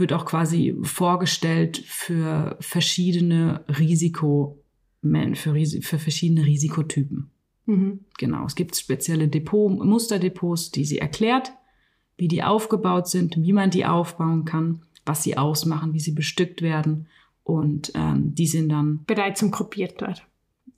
wird 0.00 0.12
auch 0.12 0.24
quasi 0.24 0.76
vorgestellt 0.82 1.82
für 1.86 2.56
verschiedene 2.60 3.64
Risiko, 3.78 4.58
für, 5.02 5.54
für 5.82 5.98
verschiedene 5.98 6.44
Risikotypen. 6.44 7.30
Mhm. 7.66 8.00
Genau. 8.18 8.44
Es 8.46 8.54
gibt 8.54 8.76
spezielle 8.76 9.28
Depot, 9.28 9.70
Musterdepots, 9.84 10.70
die 10.70 10.84
sie 10.84 10.98
erklärt, 10.98 11.52
wie 12.16 12.28
die 12.28 12.42
aufgebaut 12.42 13.08
sind, 13.08 13.36
wie 13.36 13.52
man 13.52 13.70
die 13.70 13.86
aufbauen 13.86 14.44
kann, 14.44 14.82
was 15.06 15.22
sie 15.22 15.38
ausmachen, 15.38 15.94
wie 15.94 16.00
sie 16.00 16.12
bestückt 16.12 16.62
werden. 16.62 17.06
Und 17.44 17.92
ähm, 17.94 18.34
die 18.34 18.46
sind 18.46 18.70
dann 18.70 19.04
bereit 19.06 19.38
zum 19.38 19.50
kopiert 19.50 20.00
werden. 20.00 20.20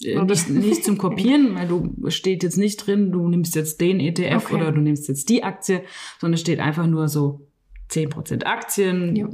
Äh, 0.04 0.22
nicht, 0.24 0.48
nicht, 0.48 0.85
zum 0.85 0.98
Kopieren, 0.98 1.54
weil 1.54 1.68
du 1.68 2.11
steht 2.11 2.42
jetzt 2.42 2.56
nicht 2.56 2.87
drin, 2.87 3.12
du 3.12 3.28
nimmst 3.28 3.54
jetzt 3.54 3.80
den 3.80 4.00
ETF 4.00 4.46
okay. 4.46 4.54
oder 4.54 4.72
du 4.72 4.80
nimmst 4.80 5.08
jetzt 5.08 5.28
die 5.28 5.44
Aktie, 5.44 5.82
sondern 6.20 6.38
steht 6.38 6.61
einfach 6.61 6.87
nur 6.87 7.08
so 7.08 7.46
10% 7.92 8.44
Aktien, 8.44 9.16
ja. 9.16 9.28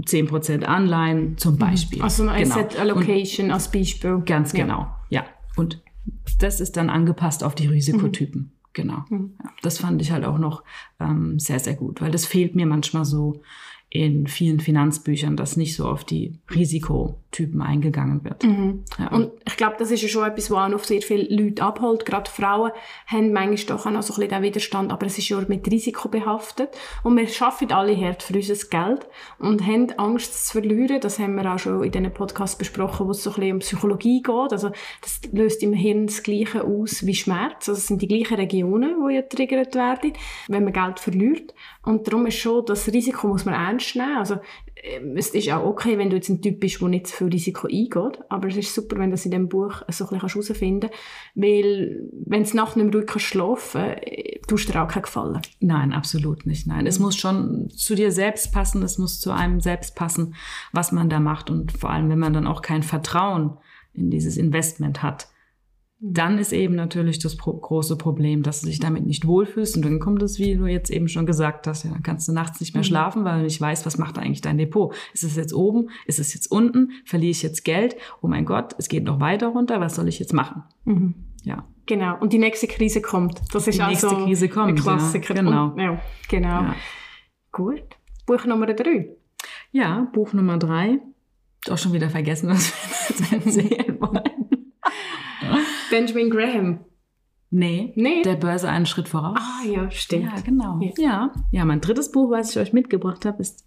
10% 0.00 0.62
Anleihen 0.62 1.36
zum 1.36 1.54
mhm. 1.54 1.58
Beispiel. 1.58 2.02
Also 2.02 2.26
eine 2.26 2.42
genau. 2.42 2.54
Asset 2.54 2.78
Allocation 2.78 3.50
als 3.50 3.70
Beispiel. 3.70 4.22
Ganz 4.24 4.52
genau, 4.52 4.88
ja. 5.08 5.24
Und 5.56 5.82
das 6.38 6.60
ist 6.60 6.76
dann 6.76 6.90
angepasst 6.90 7.44
auf 7.44 7.54
die 7.54 7.66
Risikotypen. 7.66 8.40
Mhm. 8.40 8.50
Genau. 8.72 9.04
Mhm. 9.08 9.34
Ja, 9.42 9.50
das 9.62 9.78
fand 9.78 10.02
ich 10.02 10.10
halt 10.10 10.24
auch 10.24 10.38
noch 10.38 10.64
ähm, 11.00 11.38
sehr, 11.38 11.60
sehr 11.60 11.74
gut, 11.74 12.00
weil 12.00 12.10
das 12.10 12.26
fehlt 12.26 12.56
mir 12.56 12.66
manchmal 12.66 13.04
so 13.04 13.40
in 13.94 14.26
vielen 14.26 14.58
Finanzbüchern, 14.58 15.36
dass 15.36 15.56
nicht 15.56 15.76
so 15.76 15.86
auf 15.86 16.02
die 16.02 16.32
Risikotypen 16.52 17.62
eingegangen 17.62 18.24
wird. 18.24 18.42
Mhm. 18.42 18.82
Ja. 18.98 19.06
Und 19.12 19.30
ich 19.46 19.56
glaube, 19.56 19.76
das 19.78 19.92
ist 19.92 20.02
ja 20.02 20.08
schon 20.08 20.28
etwas, 20.28 20.50
was 20.50 20.64
auch 20.64 20.68
noch 20.68 20.82
sehr 20.82 21.00
viele 21.00 21.32
Leute 21.32 21.62
abholt. 21.62 22.04
Gerade 22.04 22.28
Frauen 22.28 22.72
haben 23.06 23.32
manchmal 23.32 23.78
doch 23.78 23.86
auch 23.86 23.92
noch 23.92 24.02
so 24.02 24.12
ein 24.14 24.16
bisschen 24.16 24.30
den 24.30 24.42
Widerstand, 24.42 24.90
aber 24.90 25.06
es 25.06 25.16
ist 25.16 25.28
ja 25.28 25.40
mit 25.46 25.70
Risiko 25.70 26.08
behaftet. 26.08 26.70
Und 27.04 27.16
wir 27.16 27.28
arbeiten 27.40 27.72
alle 27.72 27.96
hart 27.96 28.24
für 28.24 28.34
unser 28.34 28.68
Geld 28.68 29.06
und 29.38 29.64
haben 29.64 29.92
Angst 29.96 30.48
zu 30.48 30.58
verlieren. 30.58 31.00
Das 31.00 31.20
haben 31.20 31.36
wir 31.36 31.54
auch 31.54 31.60
schon 31.60 31.84
in 31.84 31.92
diesen 31.92 32.12
Podcast 32.12 32.58
besprochen, 32.58 33.06
wo 33.06 33.12
es 33.12 33.22
so 33.22 33.30
ein 33.30 33.34
bisschen 33.36 33.52
um 33.52 33.58
Psychologie 33.60 34.22
geht. 34.22 34.52
Also 34.52 34.72
das 35.02 35.20
löst 35.30 35.62
im 35.62 35.72
Hirn 35.72 36.08
das 36.08 36.24
Gleiche 36.24 36.64
aus 36.64 37.06
wie 37.06 37.14
Schmerz. 37.14 37.68
Also 37.68 37.78
es 37.78 37.86
sind 37.86 38.02
die 38.02 38.08
gleichen 38.08 38.34
Regionen, 38.34 38.96
die 39.08 39.14
ja 39.14 39.22
triggert 39.22 39.76
werden, 39.76 40.14
wenn 40.48 40.64
man 40.64 40.72
Geld 40.72 40.98
verliert. 40.98 41.54
Und 41.84 42.06
darum 42.06 42.26
ist 42.26 42.38
schon, 42.38 42.64
das 42.66 42.88
Risiko 42.88 43.28
muss 43.28 43.44
man 43.44 43.54
ernst 43.54 43.94
nehmen. 43.96 44.16
Also, 44.16 44.36
ähm, 44.82 45.16
es 45.16 45.30
ist 45.30 45.50
auch 45.50 45.64
okay, 45.64 45.98
wenn 45.98 46.10
du 46.10 46.16
jetzt 46.16 46.28
ein 46.28 46.40
Typ 46.40 46.60
bist, 46.60 46.80
der 46.80 46.88
nicht 46.88 47.06
zu 47.06 47.16
viel 47.16 47.28
Risiko 47.28 47.66
eingeht. 47.66 48.20
Aber 48.28 48.48
es 48.48 48.56
ist 48.56 48.74
super, 48.74 48.96
wenn 48.96 49.10
du 49.10 49.12
das 49.12 49.24
in 49.24 49.30
diesem 49.30 49.48
Buch 49.48 49.82
so 49.88 50.04
ein 50.04 50.10
bisschen 50.10 50.20
herausfinden 50.20 50.88
kannst. 50.88 50.96
Weil, 51.34 52.08
wenn 52.26 52.44
du 52.44 52.56
nachts 52.56 52.76
nicht 52.76 52.92
mehr 52.92 53.02
ruhig 53.02 53.10
schlafen 53.22 53.82
kannst, 53.82 54.06
äh, 54.06 54.40
tust 54.46 54.68
du 54.68 54.72
dir 54.72 54.82
auch 54.82 54.88
keinen 54.88 55.02
Gefallen. 55.02 55.42
Nein, 55.60 55.92
absolut 55.92 56.46
nicht. 56.46 56.66
Nein, 56.66 56.86
es 56.86 56.98
muss 56.98 57.16
schon 57.16 57.68
zu 57.70 57.94
dir 57.94 58.10
selbst 58.12 58.52
passen. 58.52 58.82
Es 58.82 58.98
muss 58.98 59.20
zu 59.20 59.30
einem 59.30 59.60
selbst 59.60 59.94
passen, 59.94 60.34
was 60.72 60.92
man 60.92 61.10
da 61.10 61.20
macht. 61.20 61.50
Und 61.50 61.72
vor 61.72 61.90
allem, 61.90 62.08
wenn 62.08 62.18
man 62.18 62.32
dann 62.32 62.46
auch 62.46 62.62
kein 62.62 62.82
Vertrauen 62.82 63.58
in 63.92 64.10
dieses 64.10 64.36
Investment 64.36 65.02
hat, 65.02 65.28
dann 66.06 66.38
ist 66.38 66.52
eben 66.52 66.74
natürlich 66.74 67.18
das 67.18 67.34
pro 67.34 67.54
große 67.54 67.96
Problem, 67.96 68.42
dass 68.42 68.60
du 68.60 68.66
dich 68.66 68.78
damit 68.78 69.06
nicht 69.06 69.26
wohlfühlst. 69.26 69.76
Und 69.76 69.86
dann 69.86 70.00
kommt 70.00 70.22
es, 70.22 70.38
wie 70.38 70.54
du 70.54 70.66
jetzt 70.66 70.90
eben 70.90 71.08
schon 71.08 71.24
gesagt 71.24 71.66
hast, 71.66 71.84
ja, 71.84 71.90
dann 71.92 72.02
kannst 72.02 72.28
du 72.28 72.32
nachts 72.32 72.60
nicht 72.60 72.74
mehr 72.74 72.82
mhm. 72.82 72.88
schlafen, 72.88 73.24
weil 73.24 73.38
du 73.38 73.44
nicht 73.44 73.58
weißt, 73.58 73.86
was 73.86 73.96
macht 73.96 74.18
eigentlich 74.18 74.42
dein 74.42 74.58
Depot. 74.58 74.94
Ist 75.14 75.24
es 75.24 75.34
jetzt 75.34 75.54
oben? 75.54 75.88
Ist 76.06 76.18
es 76.18 76.34
jetzt 76.34 76.50
unten? 76.50 76.90
Verliere 77.06 77.30
ich 77.30 77.42
jetzt 77.42 77.64
Geld? 77.64 77.96
Oh 78.20 78.28
mein 78.28 78.44
Gott, 78.44 78.74
es 78.76 78.88
geht 78.88 79.04
noch 79.04 79.18
weiter 79.18 79.48
runter. 79.48 79.80
Was 79.80 79.94
soll 79.94 80.06
ich 80.08 80.18
jetzt 80.18 80.34
machen? 80.34 80.64
Mhm. 80.84 81.14
Ja. 81.42 81.64
Genau. 81.86 82.18
Und 82.20 82.34
die 82.34 82.38
nächste 82.38 82.66
Krise 82.66 83.00
kommt. 83.00 83.40
Das 83.52 83.66
ist 83.66 83.78
die 83.78 83.82
nächste 83.82 84.08
also 84.08 84.24
Krise 84.24 84.50
kommt. 84.50 84.68
Ein 84.68 84.76
Klassiker. 84.76 85.34
Ja, 85.34 85.42
genau. 85.42 85.68
Und, 85.68 85.78
ja, 85.78 86.00
genau. 86.28 86.48
Ja. 86.48 86.76
Gut. 87.50 87.82
Buch 88.26 88.44
Nummer 88.44 88.66
drei. 88.66 89.08
Ja, 89.72 90.06
Buch 90.12 90.34
Nummer 90.34 90.58
drei. 90.58 90.98
Auch 91.70 91.78
schon 91.78 91.94
wieder 91.94 92.10
vergessen, 92.10 92.50
was 92.50 92.72
wir 93.08 93.38
jetzt 93.38 93.46
erzählen 93.46 94.00
wollen. 94.00 94.33
Benjamin 95.94 96.28
Graham. 96.28 96.80
Nee, 97.50 97.92
Nee? 97.94 98.22
der 98.22 98.34
Börse 98.34 98.68
einen 98.68 98.84
Schritt 98.84 99.06
voraus. 99.08 99.38
Ah 99.38 99.64
ja, 99.64 99.88
stimmt. 99.92 100.24
Ja, 100.24 100.40
genau. 100.40 100.80
Ja. 100.80 100.92
Ja. 100.98 101.32
ja, 101.52 101.64
mein 101.64 101.80
drittes 101.80 102.10
Buch, 102.10 102.32
was 102.32 102.50
ich 102.50 102.58
euch 102.58 102.72
mitgebracht 102.72 103.24
habe, 103.24 103.40
ist 103.40 103.64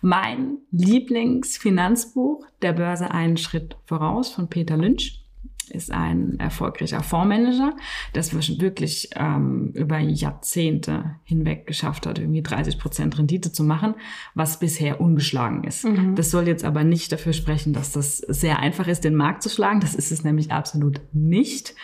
mein 0.00 0.56
Lieblingsfinanzbuch, 0.70 2.46
Der 2.62 2.72
Börse 2.72 3.10
einen 3.10 3.36
Schritt 3.36 3.76
voraus 3.84 4.30
von 4.30 4.48
Peter 4.48 4.78
Lynch. 4.78 5.25
Ist 5.70 5.90
ein 5.90 6.38
erfolgreicher 6.38 7.02
Fondsmanager, 7.02 7.74
es 8.14 8.60
wirklich 8.60 9.10
ähm, 9.16 9.72
über 9.74 9.98
Jahrzehnte 9.98 11.16
hinweg 11.24 11.66
geschafft 11.66 12.06
hat, 12.06 12.18
irgendwie 12.18 12.42
30 12.42 12.78
Prozent 12.78 13.18
Rendite 13.18 13.52
zu 13.52 13.64
machen, 13.64 13.94
was 14.34 14.58
bisher 14.58 15.00
ungeschlagen 15.00 15.64
ist. 15.64 15.84
Mhm. 15.84 16.14
Das 16.14 16.30
soll 16.30 16.46
jetzt 16.46 16.64
aber 16.64 16.84
nicht 16.84 17.12
dafür 17.12 17.32
sprechen, 17.32 17.72
dass 17.72 17.92
das 17.92 18.18
sehr 18.18 18.60
einfach 18.60 18.86
ist, 18.86 19.04
den 19.04 19.14
Markt 19.14 19.42
zu 19.42 19.48
schlagen. 19.48 19.80
Das 19.80 19.94
ist 19.94 20.12
es 20.12 20.24
nämlich 20.24 20.52
absolut 20.52 21.00
nicht. 21.12 21.74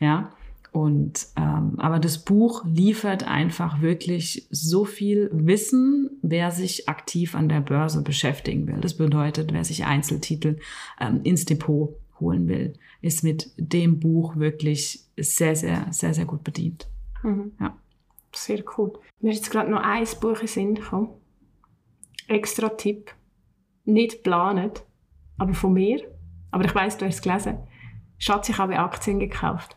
Ja, 0.00 0.32
und 0.72 1.26
ähm, 1.36 1.74
aber 1.78 1.98
das 1.98 2.18
Buch 2.18 2.64
liefert 2.64 3.26
einfach 3.26 3.80
wirklich 3.80 4.46
so 4.50 4.84
viel 4.84 5.28
Wissen, 5.32 6.10
wer 6.22 6.52
sich 6.52 6.88
aktiv 6.88 7.34
an 7.34 7.48
der 7.48 7.60
Börse 7.60 8.02
beschäftigen 8.02 8.68
will. 8.68 8.78
Das 8.80 8.94
bedeutet, 8.94 9.52
wer 9.52 9.64
sich 9.64 9.84
Einzeltitel 9.84 10.58
ähm, 11.00 11.20
ins 11.24 11.44
Depot 11.44 11.96
holen 12.20 12.48
will, 12.48 12.74
ist 13.00 13.24
mit 13.24 13.52
dem 13.56 14.00
Buch 14.00 14.36
wirklich 14.36 15.04
sehr, 15.16 15.56
sehr, 15.56 15.86
sehr, 15.90 16.14
sehr 16.14 16.24
gut 16.24 16.44
bedient. 16.44 16.88
Mhm. 17.22 17.52
Ja. 17.60 17.76
Sehr 18.32 18.62
cool. 18.76 18.92
Mir 19.20 19.32
ist 19.32 19.38
jetzt 19.38 19.50
gerade 19.50 19.70
noch 19.70 19.82
ein 19.82 20.06
Buch 20.20 20.40
in 20.40 20.46
Sinn 20.46 20.74
gekommen. 20.74 21.10
Extra 22.28 22.68
Tipp. 22.70 23.12
Nicht 23.84 24.22
geplant, 24.22 24.84
aber 25.36 25.54
von 25.54 25.72
mir. 25.72 26.00
Aber 26.50 26.64
ich 26.64 26.74
weiss, 26.74 26.96
du 26.96 27.06
hast 27.06 27.16
es 27.16 27.22
gelesen. 27.22 27.58
Schatz, 28.18 28.48
ich 28.48 28.58
habe 28.58 28.78
Aktien 28.78 29.18
gekauft. 29.18 29.76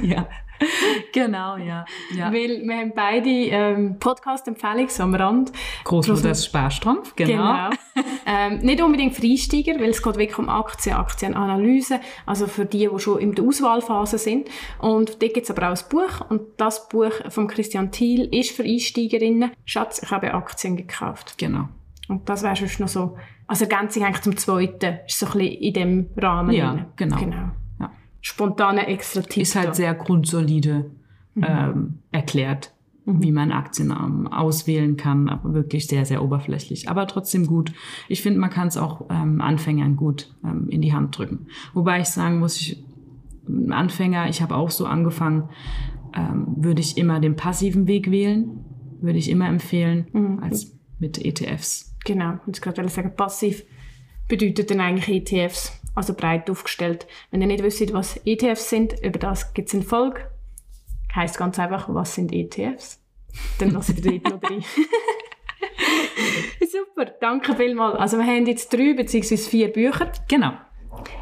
Ja, 0.00 0.28
genau, 1.12 1.56
ja. 1.56 1.84
ja. 2.14 2.32
Weil 2.32 2.62
wir 2.62 2.76
haben 2.76 2.92
beide 2.94 3.28
ähm, 3.28 3.98
Podcast-Empfehlungen 3.98 4.88
am 4.98 5.14
Rand. 5.14 5.52
Großmutters 5.84 6.46
Sparstrumpf, 6.46 7.14
genau. 7.16 7.70
ähm, 8.26 8.58
nicht 8.58 8.82
unbedingt 8.82 9.14
für 9.14 9.22
Einsteiger, 9.22 9.78
weil 9.80 9.90
es 9.90 10.02
geht 10.02 10.16
wirklich 10.16 10.38
um 10.38 10.48
Aktien, 10.48 10.96
Aktienanalyse, 10.96 12.00
also 12.26 12.46
für 12.46 12.64
die, 12.64 12.88
die 12.92 12.98
schon 12.98 13.18
in 13.18 13.34
der 13.34 13.44
Auswahlphase 13.44 14.18
sind. 14.18 14.48
Und 14.78 15.22
dort 15.22 15.34
gibt 15.34 15.44
es 15.44 15.50
aber 15.50 15.70
auch 15.70 15.76
ein 15.76 15.88
Buch 15.88 16.30
und 16.30 16.42
das 16.56 16.88
Buch 16.88 17.12
von 17.28 17.46
Christian 17.48 17.90
Thiel 17.90 18.28
ist 18.34 18.50
für 18.50 18.62
Einsteigerinnen. 18.62 19.52
Schatz, 19.64 20.02
ich 20.02 20.10
habe 20.10 20.34
Aktien 20.34 20.76
gekauft. 20.76 21.36
Genau. 21.38 21.68
Und 22.08 22.28
das 22.28 22.42
wäre 22.42 22.56
sonst 22.56 22.80
noch 22.80 22.88
so, 22.88 23.16
als 23.46 23.60
Ergänzung 23.60 24.04
eigentlich 24.04 24.22
zum 24.22 24.36
Zweiten, 24.36 24.98
ist 25.06 25.18
so 25.18 25.26
ein 25.26 25.32
bisschen 25.32 25.62
in 25.62 25.72
dem 25.72 26.10
Rahmen. 26.16 26.52
Ja, 26.54 26.72
drin. 26.72 26.86
genau. 26.96 27.16
genau. 27.16 27.50
Spontane 28.22 28.86
extra 28.86 29.20
Tipp. 29.20 29.42
Ist 29.42 29.56
halt 29.56 29.74
sehr 29.74 29.94
grundsolide 29.94 30.90
ähm, 31.36 31.98
erklärt, 32.12 32.72
wie 33.04 33.32
man 33.32 33.50
Aktien 33.52 33.90
ähm, 33.90 34.28
auswählen 34.28 34.96
kann, 34.96 35.28
aber 35.28 35.52
wirklich 35.54 35.88
sehr, 35.88 36.04
sehr 36.04 36.22
oberflächlich. 36.22 36.88
Aber 36.88 37.06
trotzdem 37.08 37.46
gut. 37.46 37.72
Ich 38.08 38.22
finde, 38.22 38.38
man 38.38 38.50
kann 38.50 38.68
es 38.68 38.76
auch 38.76 39.06
ähm, 39.10 39.40
Anfängern 39.40 39.96
gut 39.96 40.34
ähm, 40.44 40.68
in 40.68 40.80
die 40.82 40.92
Hand 40.94 41.18
drücken. 41.18 41.46
Wobei 41.74 42.00
ich 42.00 42.06
sagen 42.06 42.38
muss, 42.38 42.60
ich, 42.60 42.82
Anfänger, 43.70 44.28
ich 44.28 44.40
habe 44.40 44.54
auch 44.54 44.70
so 44.70 44.86
angefangen, 44.86 45.48
ähm, 46.14 46.46
würde 46.56 46.80
ich 46.80 46.96
immer 46.96 47.18
den 47.18 47.34
passiven 47.34 47.88
Weg 47.88 48.10
wählen, 48.10 48.64
würde 49.00 49.18
ich 49.18 49.28
immer 49.30 49.48
empfehlen, 49.48 50.06
Mhm. 50.12 50.38
als 50.40 50.78
mit 51.00 51.18
ETFs. 51.24 51.96
Genau, 52.04 52.34
ich 52.46 52.60
gerade 52.60 52.88
sagen, 52.88 53.14
passiv 53.16 53.64
bedeutet 54.28 54.70
dann 54.70 54.80
eigentlich 54.80 55.08
ETFs, 55.08 55.81
also 55.94 56.14
breit 56.14 56.50
aufgestellt. 56.50 57.06
Wenn 57.30 57.40
ihr 57.40 57.46
nicht 57.46 57.62
wisst, 57.62 57.92
was 57.92 58.20
ETFs 58.24 58.70
sind, 58.70 58.94
über 59.02 59.18
das 59.18 59.54
gibt 59.54 59.68
es 59.68 59.74
eine 59.74 59.84
Folge. 59.84 60.28
Heißt 61.14 61.36
ganz 61.36 61.58
einfach, 61.58 61.92
was 61.92 62.14
sind 62.14 62.32
ETFs? 62.32 63.00
Dann 63.58 63.70
lassen 63.70 64.02
wir 64.02 64.20
dort 64.20 64.42
noch 64.42 64.50
rein. 64.50 64.64
Super, 66.70 67.12
danke 67.20 67.54
vielmals. 67.54 67.98
Also 67.98 68.18
wir 68.18 68.26
haben 68.26 68.46
jetzt 68.46 68.72
drei 68.72 68.94
bzw. 68.94 69.36
vier 69.36 69.68
Bücher. 69.68 70.10
Genau. 70.28 70.52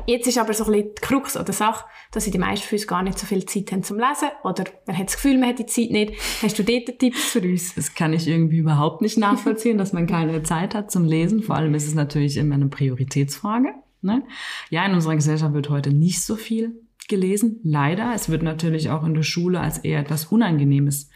Jetzt 0.06 0.26
ist 0.26 0.38
aber 0.38 0.52
so 0.52 0.64
ein 0.64 0.72
bisschen 0.72 0.94
die 0.94 1.00
Krux 1.00 1.36
oder 1.36 1.52
Sache, 1.52 1.84
dass 2.12 2.24
die 2.24 2.38
meisten 2.38 2.66
von 2.66 2.76
uns 2.76 2.86
gar 2.86 3.02
nicht 3.02 3.18
so 3.18 3.26
viel 3.26 3.44
Zeit 3.46 3.72
haben 3.72 3.82
zum 3.82 3.98
Lesen 3.98 4.28
oder 4.42 4.64
man 4.86 4.98
hat 4.98 5.06
das 5.06 5.14
Gefühl, 5.14 5.38
man 5.38 5.50
hat 5.50 5.58
die 5.58 5.66
Zeit 5.66 5.90
nicht. 5.90 6.14
Hast 6.42 6.58
du 6.58 6.64
dort 6.64 6.98
Tipps 6.98 7.30
für 7.30 7.40
uns? 7.40 7.74
Das 7.74 7.94
kann 7.94 8.12
ich 8.12 8.26
irgendwie 8.26 8.58
überhaupt 8.58 9.00
nicht 9.00 9.18
nachvollziehen, 9.18 9.78
dass 9.78 9.92
man 9.92 10.06
keine 10.06 10.42
Zeit 10.42 10.74
hat 10.74 10.90
zum 10.90 11.04
Lesen. 11.04 11.42
Vor 11.42 11.56
allem 11.56 11.74
ist 11.74 11.86
es 11.86 11.94
natürlich 11.94 12.36
immer 12.36 12.56
eine 12.56 12.66
Prioritätsfrage. 12.66 13.74
Ne? 14.02 14.22
Ja, 14.70 14.86
in 14.86 14.94
unserer 14.94 15.14
Gesellschaft 15.14 15.54
wird 15.54 15.70
heute 15.70 15.92
nicht 15.92 16.22
so 16.22 16.36
viel 16.36 16.74
gelesen, 17.08 17.60
leider. 17.62 18.12
Es 18.14 18.28
wird 18.28 18.42
natürlich 18.42 18.90
auch 18.90 19.04
in 19.04 19.14
der 19.14 19.22
Schule 19.22 19.60
als 19.60 19.78
eher 19.78 20.00
etwas 20.00 20.26
Unangenehmes 20.26 21.10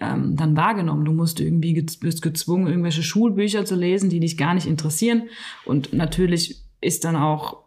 ähm, 0.00 0.36
dann 0.36 0.56
wahrgenommen. 0.56 1.04
Du 1.04 1.12
musst 1.12 1.40
irgendwie 1.40 1.80
bist 2.00 2.22
gezwungen, 2.22 2.66
irgendwelche 2.66 3.02
Schulbücher 3.02 3.64
zu 3.64 3.74
lesen, 3.74 4.10
die 4.10 4.20
dich 4.20 4.36
gar 4.36 4.54
nicht 4.54 4.66
interessieren. 4.66 5.24
Und 5.64 5.92
natürlich 5.92 6.62
ist 6.80 7.04
dann 7.04 7.16
auch 7.16 7.64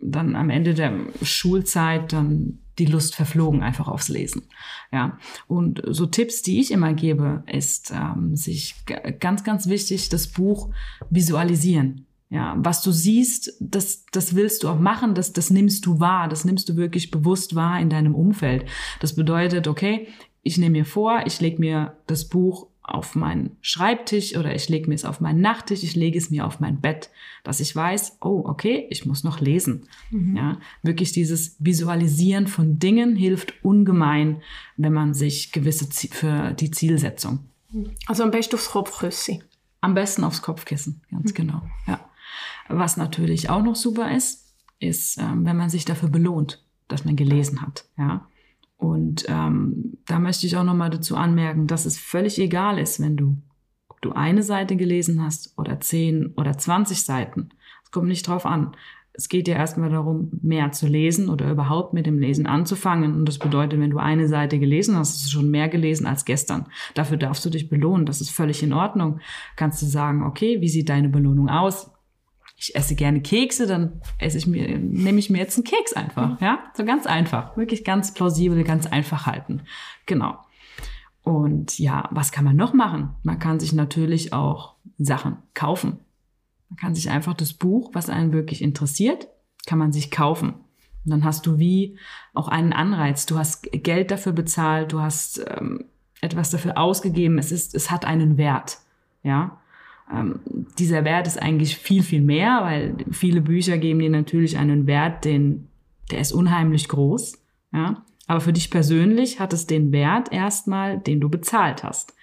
dann 0.00 0.36
am 0.36 0.50
Ende 0.50 0.74
der 0.74 0.92
Schulzeit 1.22 2.12
dann 2.12 2.58
die 2.78 2.86
Lust 2.86 3.14
verflogen 3.14 3.62
einfach 3.62 3.88
aufs 3.88 4.08
Lesen. 4.08 4.42
Ja, 4.92 5.18
und 5.46 5.82
so 5.86 6.06
Tipps, 6.06 6.42
die 6.42 6.60
ich 6.60 6.70
immer 6.70 6.92
gebe, 6.92 7.42
ist 7.46 7.92
ähm, 7.94 8.36
sich 8.36 8.74
ganz, 9.18 9.44
ganz 9.44 9.66
wichtig 9.68 10.10
das 10.10 10.26
Buch 10.26 10.70
visualisieren. 11.08 12.06
Ja, 12.28 12.56
was 12.58 12.82
du 12.82 12.90
siehst, 12.90 13.52
das, 13.60 14.04
das 14.10 14.34
willst 14.34 14.64
du 14.64 14.68
auch 14.68 14.80
machen, 14.80 15.14
das, 15.14 15.32
das 15.32 15.50
nimmst 15.50 15.86
du 15.86 16.00
wahr, 16.00 16.28
das 16.28 16.44
nimmst 16.44 16.68
du 16.68 16.76
wirklich 16.76 17.12
bewusst 17.12 17.54
wahr 17.54 17.80
in 17.80 17.88
deinem 17.88 18.14
Umfeld. 18.16 18.64
Das 19.00 19.14
bedeutet, 19.14 19.68
okay, 19.68 20.08
ich 20.42 20.58
nehme 20.58 20.72
mir 20.78 20.84
vor, 20.84 21.22
ich 21.26 21.40
lege 21.40 21.60
mir 21.60 21.96
das 22.08 22.28
Buch 22.28 22.66
auf 22.82 23.14
meinen 23.16 23.56
Schreibtisch 23.62 24.36
oder 24.36 24.54
ich 24.54 24.68
lege 24.68 24.88
mir 24.88 24.94
es 24.94 25.04
auf 25.04 25.20
meinen 25.20 25.40
Nachttisch, 25.40 25.82
ich 25.84 25.94
lege 25.96 26.18
es 26.18 26.30
mir 26.30 26.46
auf 26.46 26.58
mein 26.60 26.80
Bett, 26.80 27.10
dass 27.44 27.58
ich 27.60 27.74
weiß, 27.74 28.18
oh, 28.20 28.42
okay, 28.44 28.86
ich 28.90 29.06
muss 29.06 29.22
noch 29.24 29.40
lesen. 29.40 29.88
Ja, 30.36 30.58
wirklich 30.82 31.12
dieses 31.12 31.56
Visualisieren 31.60 32.46
von 32.48 32.78
Dingen 32.80 33.14
hilft 33.16 33.54
ungemein, 33.64 34.40
wenn 34.76 34.92
man 34.92 35.14
sich 35.14 35.52
gewisse 35.52 35.86
Zie- 35.90 36.12
für 36.12 36.52
die 36.54 36.70
Zielsetzung 36.72 37.40
Also 38.06 38.22
am 38.24 38.30
besten 38.32 38.54
aufs 38.56 38.70
Kopfkissen. 38.70 39.42
am 39.80 39.94
besten 39.94 40.22
aufs 40.24 40.42
Kopfkissen, 40.42 41.02
ganz 41.10 41.34
genau. 41.34 41.62
Ja. 41.86 42.00
Was 42.68 42.96
natürlich 42.96 43.50
auch 43.50 43.62
noch 43.62 43.76
super 43.76 44.14
ist, 44.14 44.54
ist, 44.78 45.18
ähm, 45.18 45.44
wenn 45.44 45.56
man 45.56 45.70
sich 45.70 45.84
dafür 45.84 46.08
belohnt, 46.08 46.64
dass 46.88 47.04
man 47.04 47.16
gelesen 47.16 47.62
hat. 47.62 47.84
Ja. 47.96 48.28
Und 48.76 49.24
ähm, 49.28 49.98
da 50.06 50.18
möchte 50.18 50.46
ich 50.46 50.56
auch 50.56 50.64
noch 50.64 50.74
mal 50.74 50.90
dazu 50.90 51.16
anmerken, 51.16 51.66
dass 51.66 51.86
es 51.86 51.98
völlig 51.98 52.38
egal 52.38 52.78
ist, 52.78 53.00
wenn 53.00 53.16
du, 53.16 53.38
ob 53.88 54.02
du 54.02 54.12
eine 54.12 54.42
Seite 54.42 54.76
gelesen 54.76 55.22
hast 55.24 55.54
oder 55.56 55.80
zehn 55.80 56.34
oder 56.36 56.58
zwanzig 56.58 57.02
Seiten. 57.02 57.48
Es 57.84 57.90
kommt 57.90 58.08
nicht 58.08 58.28
drauf 58.28 58.44
an. 58.44 58.76
Es 59.18 59.30
geht 59.30 59.48
ja 59.48 59.54
erstmal 59.54 59.88
darum, 59.88 60.30
mehr 60.42 60.72
zu 60.72 60.86
lesen 60.86 61.30
oder 61.30 61.50
überhaupt 61.50 61.94
mit 61.94 62.04
dem 62.04 62.18
Lesen 62.18 62.46
anzufangen. 62.46 63.14
Und 63.14 63.26
das 63.26 63.38
bedeutet, 63.38 63.80
wenn 63.80 63.88
du 63.88 63.96
eine 63.96 64.28
Seite 64.28 64.58
gelesen 64.58 64.94
hast, 64.94 65.14
hast 65.14 65.24
du 65.24 65.30
schon 65.30 65.50
mehr 65.50 65.70
gelesen 65.70 66.04
als 66.04 66.26
gestern. 66.26 66.66
Dafür 66.92 67.16
darfst 67.16 67.42
du 67.46 67.48
dich 67.48 67.70
belohnen. 67.70 68.04
Das 68.04 68.20
ist 68.20 68.28
völlig 68.28 68.62
in 68.62 68.74
Ordnung. 68.74 69.20
Kannst 69.56 69.80
du 69.80 69.86
sagen, 69.86 70.22
okay, 70.22 70.60
wie 70.60 70.68
sieht 70.68 70.90
deine 70.90 71.08
Belohnung 71.08 71.48
aus? 71.48 71.90
Ich 72.58 72.74
esse 72.74 72.94
gerne 72.94 73.20
Kekse, 73.20 73.66
dann 73.66 74.00
esse 74.18 74.38
ich 74.38 74.46
mir, 74.46 74.78
nehme 74.78 75.18
ich 75.18 75.28
mir 75.28 75.38
jetzt 75.38 75.58
einen 75.58 75.64
Keks 75.64 75.92
einfach. 75.92 76.40
Ja, 76.40 76.64
so 76.74 76.84
ganz 76.84 77.06
einfach. 77.06 77.56
Wirklich 77.56 77.84
ganz 77.84 78.14
plausibel, 78.14 78.64
ganz 78.64 78.86
einfach 78.86 79.26
halten. 79.26 79.62
Genau. 80.06 80.38
Und 81.22 81.78
ja, 81.78 82.08
was 82.12 82.32
kann 82.32 82.44
man 82.44 82.56
noch 82.56 82.72
machen? 82.72 83.10
Man 83.24 83.38
kann 83.38 83.60
sich 83.60 83.72
natürlich 83.72 84.32
auch 84.32 84.76
Sachen 84.96 85.38
kaufen. 85.54 85.98
Man 86.68 86.76
kann 86.76 86.94
sich 86.94 87.10
einfach 87.10 87.34
das 87.34 87.52
Buch, 87.52 87.90
was 87.92 88.08
einen 88.08 88.32
wirklich 88.32 88.62
interessiert, 88.62 89.28
kann 89.66 89.78
man 89.78 89.92
sich 89.92 90.10
kaufen. 90.10 90.54
Und 91.04 91.10
dann 91.10 91.24
hast 91.24 91.46
du 91.46 91.58
wie 91.58 91.98
auch 92.32 92.48
einen 92.48 92.72
Anreiz. 92.72 93.26
Du 93.26 93.38
hast 93.38 93.70
Geld 93.70 94.10
dafür 94.10 94.32
bezahlt, 94.32 94.92
du 94.92 95.00
hast 95.00 95.44
ähm, 95.46 95.84
etwas 96.20 96.50
dafür 96.50 96.78
ausgegeben. 96.78 97.38
Es 97.38 97.52
ist, 97.52 97.74
es 97.74 97.90
hat 97.90 98.04
einen 98.04 98.38
Wert. 98.38 98.78
Ja. 99.22 99.60
Ähm, 100.12 100.40
dieser 100.78 101.04
Wert 101.04 101.26
ist 101.26 101.40
eigentlich 101.40 101.76
viel, 101.76 102.02
viel 102.02 102.20
mehr, 102.20 102.60
weil 102.62 102.96
viele 103.10 103.40
Bücher 103.40 103.78
geben 103.78 104.00
dir 104.00 104.10
natürlich 104.10 104.58
einen 104.58 104.86
Wert, 104.86 105.24
den, 105.24 105.68
der 106.10 106.20
ist 106.20 106.32
unheimlich 106.32 106.88
groß. 106.88 107.38
Ja. 107.72 108.04
Aber 108.26 108.40
für 108.40 108.52
dich 108.52 108.70
persönlich 108.70 109.40
hat 109.40 109.52
es 109.52 109.66
den 109.66 109.92
Wert 109.92 110.32
erstmal, 110.32 110.98
den 110.98 111.20
du 111.20 111.28
bezahlt 111.28 111.82
hast. 111.82 112.14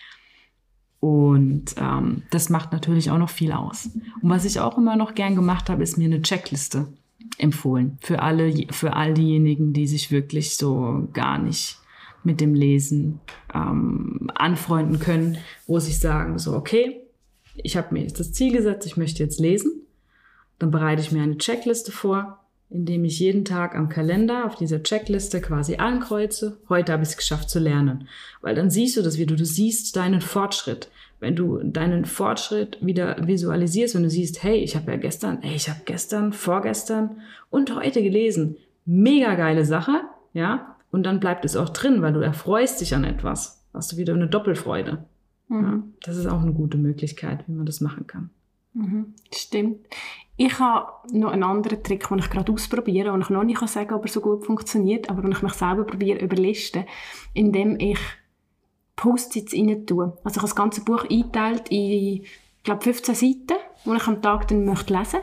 Und 0.99 1.75
ähm, 1.77 2.23
das 2.29 2.49
macht 2.49 2.71
natürlich 2.71 3.11
auch 3.11 3.17
noch 3.17 3.29
viel 3.29 3.51
aus. 3.51 3.89
Und 4.21 4.29
was 4.29 4.45
ich 4.45 4.59
auch 4.59 4.77
immer 4.77 4.95
noch 4.95 5.15
gern 5.15 5.35
gemacht 5.35 5.69
habe, 5.69 5.83
ist 5.83 5.97
mir 5.97 6.05
eine 6.05 6.21
Checkliste 6.21 6.87
empfohlen 7.37 7.97
für 8.01 8.21
alle, 8.21 8.67
für 8.71 8.93
all 8.93 9.13
diejenigen, 9.13 9.73
die 9.73 9.87
sich 9.87 10.11
wirklich 10.11 10.55
so 10.55 11.07
gar 11.13 11.39
nicht 11.39 11.77
mit 12.23 12.39
dem 12.39 12.53
Lesen 12.53 13.19
ähm, 13.53 14.29
anfreunden 14.35 14.99
können, 14.99 15.37
wo 15.67 15.79
sich 15.79 15.99
sagen 15.99 16.39
so 16.39 16.55
okay, 16.55 17.02
ich 17.55 17.77
habe 17.77 17.93
mir 17.93 18.01
jetzt 18.01 18.19
das 18.19 18.31
Ziel 18.31 18.53
gesetzt, 18.53 18.85
ich 18.85 18.97
möchte 18.97 19.23
jetzt 19.23 19.39
lesen, 19.39 19.81
dann 20.59 20.71
bereite 20.71 21.01
ich 21.01 21.11
mir 21.11 21.23
eine 21.23 21.37
Checkliste 21.37 21.91
vor 21.91 22.43
indem 22.73 23.05
ich 23.05 23.19
jeden 23.19 23.45
Tag 23.45 23.75
am 23.75 23.87
Kalender 23.87 24.45
auf 24.45 24.55
dieser 24.55 24.81
Checkliste 24.81 25.41
quasi 25.41 25.75
ankreuze, 25.75 26.57
heute 26.69 26.91
habe 26.91 27.03
ich 27.03 27.09
es 27.09 27.17
geschafft 27.17 27.49
zu 27.49 27.59
lernen. 27.59 28.07
Weil 28.41 28.55
dann 28.55 28.71
siehst 28.71 28.97
du 28.97 29.03
das 29.03 29.19
wieder, 29.19 29.35
du 29.35 29.45
siehst 29.45 29.95
deinen 29.95 30.21
Fortschritt. 30.21 30.89
Wenn 31.19 31.35
du 31.35 31.59
deinen 31.63 32.05
Fortschritt 32.05 32.79
wieder 32.81 33.15
visualisierst 33.25 33.95
und 33.95 34.03
du 34.03 34.09
siehst, 34.09 34.43
hey, 34.43 34.57
ich 34.57 34.75
habe 34.75 34.91
ja 34.91 34.97
gestern, 34.97 35.37
hey, 35.41 35.55
ich 35.55 35.69
habe 35.69 35.81
gestern, 35.85 36.33
vorgestern 36.33 37.21
und 37.49 37.75
heute 37.75 38.01
gelesen. 38.01 38.57
Mega 38.85 39.35
geile 39.35 39.65
Sache, 39.65 40.01
ja. 40.33 40.75
Und 40.91 41.03
dann 41.03 41.19
bleibt 41.19 41.45
es 41.45 41.55
auch 41.55 41.69
drin, 41.69 42.01
weil 42.01 42.13
du 42.13 42.19
erfreust 42.19 42.81
dich 42.81 42.95
an 42.95 43.03
etwas. 43.03 43.63
Hast 43.73 43.91
du 43.91 43.97
wieder 43.97 44.13
eine 44.13 44.27
Doppelfreude. 44.27 45.05
Mhm. 45.53 45.63
Ja, 45.63 45.83
das 46.01 46.17
ist 46.17 46.25
auch 46.25 46.41
eine 46.41 46.53
gute 46.53 46.77
Möglichkeit, 46.77 47.47
wie 47.47 47.53
man 47.53 47.65
das 47.65 47.79
machen 47.79 48.07
kann. 48.07 48.29
Mhm, 48.73 49.13
stimmt. 49.31 49.87
Ich 50.35 50.57
habe 50.57 50.91
noch 51.11 51.31
einen 51.31 51.43
anderen 51.43 51.83
Trick, 51.83 52.07
den 52.09 52.17
ich 52.17 52.29
gerade 52.29 52.51
ausprobiere 52.51 53.13
und 53.13 53.21
ich 53.21 53.29
noch 53.29 53.43
nicht 53.43 53.59
sagen 53.67 53.87
kann, 53.87 53.97
ob 53.99 54.05
er 54.05 54.11
so 54.11 54.19
gut 54.19 54.45
funktioniert, 54.45 55.09
aber 55.09 55.21
wenn 55.23 55.31
ich 55.31 55.43
mich 55.43 55.53
selber 55.53 55.83
probiere 55.83 56.19
überlisten, 56.19 56.85
indem 57.33 57.79
ich 57.79 57.99
Post-its 58.95 59.53
rein 59.53 59.85
tue. 59.85 60.17
Also 60.23 60.29
ich 60.29 60.37
habe 60.37 60.47
das 60.47 60.55
ganze 60.55 60.83
Buch 60.83 61.03
eingeteilt 61.03 61.69
in, 61.69 62.23
ich 62.23 62.29
glaube, 62.63 62.81
15 62.81 63.13
Seiten, 63.13 63.59
die 63.85 63.95
ich 63.95 64.07
am 64.07 64.21
Tag 64.23 64.47
dann 64.47 64.65
möchte 64.65 64.97
lesen 64.97 65.19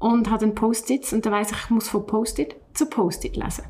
und 0.00 0.28
habe 0.28 0.44
dann 0.44 0.56
Post-its 0.56 1.12
und 1.12 1.24
dann 1.24 1.32
weiss 1.32 1.52
ich, 1.52 1.58
ich 1.58 1.70
muss 1.70 1.88
von 1.88 2.04
Post-it 2.04 2.56
zu 2.74 2.86
Post-it 2.86 3.36
lesen. 3.36 3.64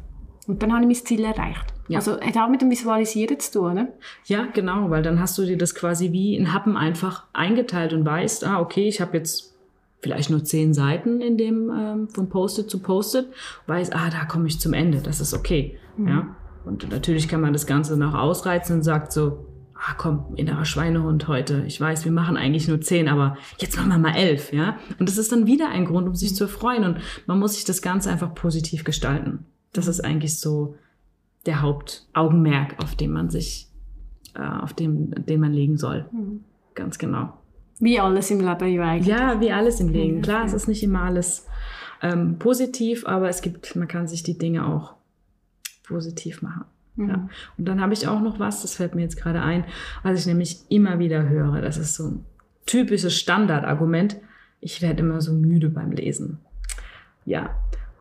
Und 0.46 0.62
dann 0.62 0.72
habe 0.72 0.82
ich 0.82 0.86
mein 0.86 1.06
Ziel 1.06 1.24
erreicht. 1.24 1.75
Ja. 1.88 1.98
Also 1.98 2.20
hat 2.20 2.36
auch 2.36 2.48
mit 2.48 2.62
dem 2.62 2.70
Visualisieren 2.70 3.38
zu 3.38 3.52
tun, 3.52 3.74
ne? 3.74 3.92
Ja, 4.24 4.46
genau, 4.52 4.90
weil 4.90 5.02
dann 5.02 5.20
hast 5.20 5.38
du 5.38 5.44
dir 5.44 5.56
das 5.56 5.74
quasi 5.74 6.12
wie 6.12 6.36
in 6.36 6.52
Happen 6.52 6.76
einfach 6.76 7.24
eingeteilt 7.32 7.92
und 7.92 8.04
weißt, 8.04 8.44
ah, 8.44 8.60
okay, 8.60 8.88
ich 8.88 9.00
habe 9.00 9.16
jetzt 9.16 9.54
vielleicht 10.00 10.30
nur 10.30 10.44
zehn 10.44 10.74
Seiten 10.74 11.20
in 11.20 11.36
dem 11.38 11.70
ähm, 11.70 12.08
von 12.08 12.28
Post-it 12.28 12.70
zu 12.70 12.80
Post-it, 12.80 13.26
weiß, 13.66 13.92
ah, 13.92 14.10
da 14.10 14.24
komme 14.24 14.46
ich 14.46 14.60
zum 14.60 14.72
Ende, 14.72 15.00
das 15.00 15.20
ist 15.20 15.34
okay. 15.34 15.78
Mhm. 15.96 16.08
Ja? 16.08 16.36
Und 16.64 16.90
natürlich 16.90 17.28
kann 17.28 17.40
man 17.40 17.52
das 17.52 17.66
Ganze 17.66 17.96
noch 17.96 18.14
ausreizen 18.14 18.76
und 18.76 18.82
sagt 18.82 19.12
so, 19.12 19.46
ah, 19.74 19.94
komm, 19.96 20.34
innerer 20.36 20.64
Schweinehund 20.64 21.28
heute. 21.28 21.64
Ich 21.66 21.80
weiß, 21.80 22.04
wir 22.04 22.12
machen 22.12 22.36
eigentlich 22.36 22.68
nur 22.68 22.80
zehn, 22.80 23.08
aber 23.08 23.36
jetzt 23.58 23.76
machen 23.76 23.90
wir 23.90 23.98
mal 23.98 24.16
elf, 24.16 24.52
ja. 24.52 24.76
Und 24.98 25.08
das 25.08 25.18
ist 25.18 25.32
dann 25.32 25.46
wieder 25.46 25.68
ein 25.68 25.84
Grund, 25.84 26.08
um 26.08 26.14
sich 26.14 26.34
zu 26.34 26.48
freuen. 26.48 26.84
Und 26.84 26.98
man 27.26 27.38
muss 27.38 27.54
sich 27.54 27.64
das 27.64 27.82
Ganze 27.82 28.10
einfach 28.10 28.34
positiv 28.34 28.84
gestalten. 28.84 29.46
Das 29.72 29.86
ist 29.86 30.04
eigentlich 30.04 30.40
so 30.40 30.76
der 31.46 31.62
Hauptaugenmerk, 31.62 32.76
auf 32.82 32.94
dem 32.96 33.12
man 33.12 33.30
sich, 33.30 33.68
äh, 34.34 34.40
auf 34.40 34.74
dem, 34.74 35.10
den 35.26 35.40
man 35.40 35.52
legen 35.52 35.76
soll. 35.76 36.06
Mhm. 36.12 36.44
Ganz 36.74 36.98
genau. 36.98 37.38
Wie 37.78 38.00
alles 38.00 38.30
im 38.30 38.40
Leben 38.40 38.72
ja 38.72 38.82
eigentlich. 38.82 39.06
Ja, 39.06 39.40
wie 39.40 39.52
alles 39.52 39.80
im 39.80 39.88
Leben. 39.88 40.22
Klar, 40.22 40.44
es 40.44 40.52
ist 40.52 40.66
nicht 40.66 40.82
immer 40.82 41.02
alles 41.02 41.46
ähm, 42.02 42.38
positiv, 42.38 43.06
aber 43.06 43.28
es 43.28 43.42
gibt, 43.42 43.76
man 43.76 43.88
kann 43.88 44.08
sich 44.08 44.22
die 44.22 44.38
Dinge 44.38 44.66
auch 44.66 44.94
positiv 45.84 46.42
machen. 46.42 46.64
Mhm. 46.96 47.08
Ja. 47.08 47.28
Und 47.58 47.68
dann 47.68 47.80
habe 47.80 47.92
ich 47.92 48.08
auch 48.08 48.20
noch 48.20 48.38
was, 48.38 48.62
das 48.62 48.74
fällt 48.74 48.94
mir 48.94 49.02
jetzt 49.02 49.16
gerade 49.16 49.42
ein, 49.42 49.64
was 50.02 50.20
ich 50.20 50.26
nämlich 50.26 50.60
immer 50.68 50.98
wieder 50.98 51.28
höre. 51.28 51.60
Das 51.60 51.76
ist 51.76 51.94
so 51.94 52.08
ein 52.08 52.24
typisches 52.64 53.16
Standardargument. 53.16 54.16
Ich 54.60 54.82
werde 54.82 55.00
immer 55.00 55.20
so 55.20 55.32
müde 55.32 55.68
beim 55.68 55.92
Lesen. 55.92 56.38
Ja, 57.24 57.50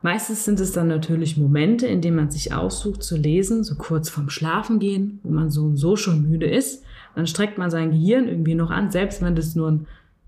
meistens 0.06 0.46
sind 0.46 0.60
es 0.60 0.72
dann 0.72 0.88
natürlich 0.88 1.36
Momente, 1.36 1.88
in 1.88 2.00
denen 2.00 2.18
man 2.18 2.30
sich 2.30 2.54
aussucht 2.54 3.02
zu 3.02 3.18
lesen, 3.18 3.64
so 3.64 3.74
kurz 3.74 4.08
vorm 4.08 4.30
Schlafengehen, 4.30 5.20
wo 5.24 5.32
man 5.32 5.50
so 5.50 5.64
und 5.64 5.78
so 5.78 5.96
schon 5.96 6.30
müde 6.30 6.46
ist. 6.46 6.84
Dann 7.16 7.26
streckt 7.26 7.58
man 7.58 7.72
sein 7.72 7.90
Gehirn 7.90 8.28
irgendwie 8.28 8.54
noch 8.54 8.70
an, 8.70 8.92
selbst 8.92 9.24
wenn 9.24 9.36
das 9.36 9.56
nur 9.56 9.84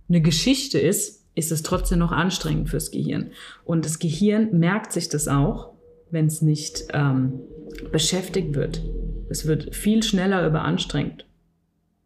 eine 0.09 0.21
Geschichte 0.21 0.79
ist, 0.79 1.23
ist 1.35 1.51
es 1.51 1.61
trotzdem 1.61 1.99
noch 1.99 2.11
anstrengend 2.11 2.71
fürs 2.71 2.89
Gehirn. 2.89 3.29
Und 3.65 3.85
das 3.85 3.99
Gehirn 3.99 4.57
merkt 4.57 4.93
sich 4.93 5.09
das 5.09 5.27
auch, 5.27 5.73
wenn 6.09 6.25
es 6.25 6.41
nicht 6.41 6.85
ähm, 6.93 7.33
beschäftigt 7.91 8.55
wird. 8.55 8.81
Es 9.29 9.45
wird 9.45 9.75
viel 9.75 10.01
schneller 10.01 10.47
überanstrengt, 10.47 11.27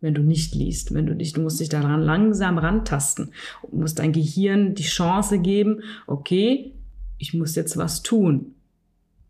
wenn 0.01 0.13
du 0.13 0.23
nicht 0.23 0.55
liest, 0.55 0.93
wenn 0.93 1.05
du 1.05 1.15
dich, 1.15 1.31
du 1.31 1.39
musst 1.39 1.61
dich 1.61 1.69
daran 1.69 2.01
langsam 2.01 2.57
rantasten 2.57 3.31
und 3.61 3.79
musst 3.79 3.99
dein 3.99 4.11
Gehirn 4.11 4.75
die 4.75 4.83
Chance 4.83 5.39
geben, 5.39 5.83
okay, 6.05 6.73
ich 7.21 7.33
muss 7.33 7.55
jetzt 7.55 7.77
was 7.77 8.01
tun. 8.01 8.55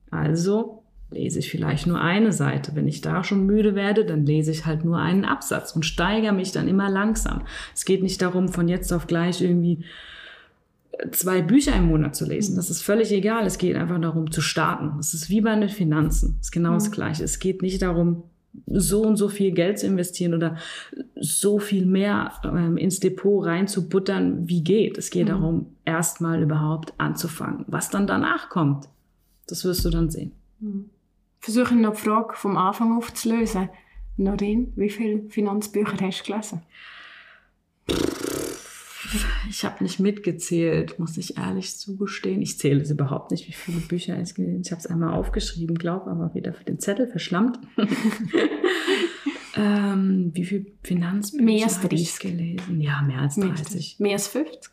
Also 0.09 0.83
lese 1.11 1.39
ich 1.39 1.51
vielleicht 1.51 1.87
nur 1.87 1.99
eine 1.99 2.31
Seite. 2.31 2.73
Wenn 2.73 2.87
ich 2.87 3.01
da 3.01 3.23
schon 3.23 3.45
müde 3.45 3.75
werde, 3.75 4.05
dann 4.05 4.25
lese 4.25 4.51
ich 4.51 4.65
halt 4.65 4.85
nur 4.85 4.97
einen 4.97 5.25
Absatz 5.25 5.75
und 5.75 5.85
steigere 5.85 6.31
mich 6.31 6.53
dann 6.53 6.69
immer 6.69 6.89
langsam. 6.89 7.43
Es 7.75 7.83
geht 7.83 8.01
nicht 8.01 8.21
darum, 8.21 8.47
von 8.47 8.69
jetzt 8.69 8.93
auf 8.93 9.07
gleich 9.07 9.41
irgendwie 9.41 9.83
zwei 11.11 11.41
Bücher 11.41 11.75
im 11.75 11.87
Monat 11.87 12.15
zu 12.15 12.25
lesen. 12.25 12.55
Das 12.55 12.69
ist 12.69 12.81
völlig 12.81 13.11
egal. 13.11 13.45
Es 13.45 13.57
geht 13.57 13.75
einfach 13.75 13.99
darum 13.99 14.31
zu 14.31 14.39
starten. 14.39 14.97
Es 14.99 15.13
ist 15.13 15.29
wie 15.29 15.41
bei 15.41 15.53
den 15.53 15.69
Finanzen. 15.69 16.37
Es 16.39 16.47
ist 16.47 16.51
genau 16.51 16.73
das 16.73 16.87
mhm. 16.87 16.93
Gleiche. 16.93 17.23
Es 17.23 17.39
geht 17.39 17.61
nicht 17.61 17.81
darum, 17.81 18.23
so 18.67 19.03
und 19.03 19.17
so 19.17 19.29
viel 19.29 19.51
Geld 19.51 19.79
zu 19.79 19.87
investieren 19.87 20.33
oder 20.33 20.57
so 21.15 21.59
viel 21.59 21.85
mehr 21.85 22.33
ähm, 22.43 22.77
ins 22.77 22.99
Depot 22.99 23.45
reinzubuttern, 23.45 24.47
wie 24.47 24.63
geht. 24.63 24.97
Es 24.97 25.09
geht 25.09 25.25
mhm. 25.25 25.29
darum, 25.29 25.65
erstmal 25.85 26.41
überhaupt 26.41 26.93
anzufangen. 26.97 27.65
Was 27.67 27.89
dann 27.89 28.07
danach 28.07 28.49
kommt, 28.49 28.87
das 29.47 29.65
wirst 29.65 29.85
du 29.85 29.89
dann 29.89 30.09
sehen. 30.09 30.33
Mhm. 30.59 30.89
Versuche 31.39 31.75
noch 31.75 31.95
die 31.95 32.01
Frage 32.01 32.35
vom 32.35 32.57
Anfang 32.57 32.97
aufzulösen. 32.97 33.69
Norin, 34.17 34.73
wie 34.75 34.89
viele 34.89 35.23
Finanzbücher 35.29 35.97
hast 35.99 36.27
du 36.27 36.31
gelesen? 36.31 36.61
Ich 39.49 39.65
habe 39.65 39.83
nicht 39.83 39.99
mitgezählt, 39.99 40.99
muss 40.99 41.17
ich 41.17 41.37
ehrlich 41.37 41.77
zugestehen. 41.77 42.41
Ich 42.41 42.57
zähle 42.57 42.81
es 42.81 42.91
überhaupt 42.91 43.31
nicht, 43.31 43.47
wie 43.47 43.53
viele 43.53 43.79
Bücher 43.79 44.19
ich 44.19 44.35
gelesen 44.35 44.55
habe. 44.55 44.61
Ich 44.65 44.71
habe 44.71 44.79
es 44.79 44.87
einmal 44.87 45.13
aufgeschrieben, 45.13 45.77
glaube 45.77 46.09
aber 46.09 46.33
wieder 46.33 46.53
für 46.53 46.63
den 46.63 46.79
Zettel 46.79 47.07
verschlammt. 47.07 47.59
ähm, 49.55 50.31
wie 50.33 50.45
viele 50.45 50.65
Finanzbücher 50.83 51.83
habe 51.83 51.95
ich 51.95 52.19
gelesen? 52.19 52.81
Ja, 52.81 53.01
mehr 53.01 53.19
als 53.19 53.35
30. 53.35 53.99
Mehr 53.99 54.13
als 54.13 54.27
50? 54.27 54.71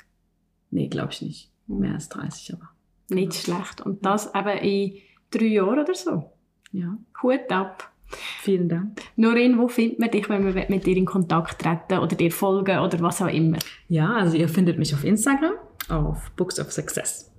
Nee, 0.70 0.88
glaube 0.88 1.12
ich 1.12 1.22
nicht. 1.22 1.50
Hm. 1.66 1.78
Mehr 1.78 1.94
als 1.94 2.08
30 2.08 2.54
aber. 2.54 2.70
Nicht 3.10 3.34
schlecht. 3.34 3.80
Und 3.80 4.04
das 4.04 4.34
aber 4.34 4.60
in 4.62 4.94
drei 5.30 5.46
Jahren 5.46 5.78
oder 5.78 5.94
so. 5.94 6.32
Ja. 6.72 6.98
Hut 7.22 7.50
ab. 7.50 7.90
Vielen 8.40 8.68
Dank. 8.68 9.00
Norin, 9.16 9.58
wo 9.58 9.68
findet 9.68 9.98
man 9.98 10.10
dich, 10.10 10.28
wenn 10.28 10.42
man 10.42 10.54
mit 10.68 10.86
dir 10.86 10.96
in 10.96 11.04
Kontakt 11.04 11.60
treten 11.60 11.98
oder 11.98 12.16
dir 12.16 12.32
folgen 12.32 12.78
oder 12.78 13.00
was 13.00 13.20
auch 13.20 13.28
immer? 13.28 13.58
Ja, 13.88 14.14
also 14.14 14.36
ihr 14.36 14.48
findet 14.48 14.78
mich 14.78 14.94
auf 14.94 15.04
Instagram, 15.04 15.54
auf 15.88 16.30
Books 16.36 16.58
of 16.58 16.72
Success. 16.72 17.30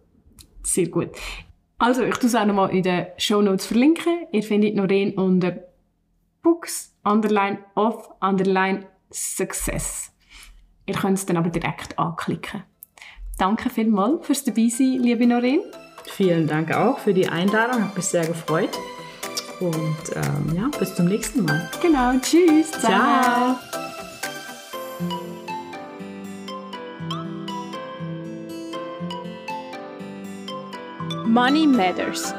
Sehr 0.63 0.88
gut. 0.88 1.10
Also, 1.77 2.03
ich 2.03 2.15
tue 2.15 2.27
es 2.27 2.36
auch 2.36 2.45
nochmal 2.45 2.71
in 2.71 2.84
den 2.84 3.08
Show 3.17 3.41
Notes 3.41 3.65
verlinken. 3.65 4.27
Ihr 4.32 4.43
findet 4.43 4.75
Norin 4.75 5.13
unter 5.13 5.63
Books, 6.43 6.93
underline 7.03 7.60
of, 7.75 8.10
underline 8.19 8.86
Success. 9.12 10.12
Ihr 10.86 10.95
könnt 10.95 11.17
es 11.17 11.25
dann 11.25 11.38
aber 11.38 11.49
direkt 11.49 11.97
anklicken. 11.97 12.63
Danke 13.38 13.69
vielmals 13.69 14.25
fürs 14.25 14.43
Dabeisein, 14.43 14.99
liebe 15.01 15.25
Norin. 15.25 15.62
Vielen 16.05 16.47
Dank 16.47 16.73
auch 16.75 16.99
für 16.99 17.13
die 17.13 17.29
Einladung, 17.29 17.84
hat 17.86 17.95
mich 17.95 18.05
sehr 18.05 18.27
gefreut. 18.27 18.77
Und 19.60 19.98
ähm, 20.15 20.56
ja, 20.56 20.69
bis 20.78 20.95
zum 20.95 21.06
nächsten 21.06 21.43
Mal. 21.43 21.69
Genau, 21.82 22.13
tschüss. 22.19 22.72
Ciao. 22.72 23.58
Money 31.26 31.67
Matters, 31.67 32.34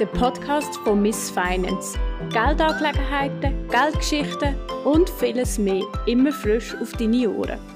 der 0.00 0.06
Podcast 0.06 0.76
von 0.84 1.00
Miss 1.00 1.30
Finance. 1.30 1.98
Geldangelegenheiten, 2.30 3.68
Geldgeschichten 3.68 4.56
und 4.84 5.08
vieles 5.10 5.58
mehr 5.58 5.84
immer 6.06 6.32
frisch 6.32 6.74
auf 6.80 6.92
deine 6.92 7.30
Ohren. 7.30 7.71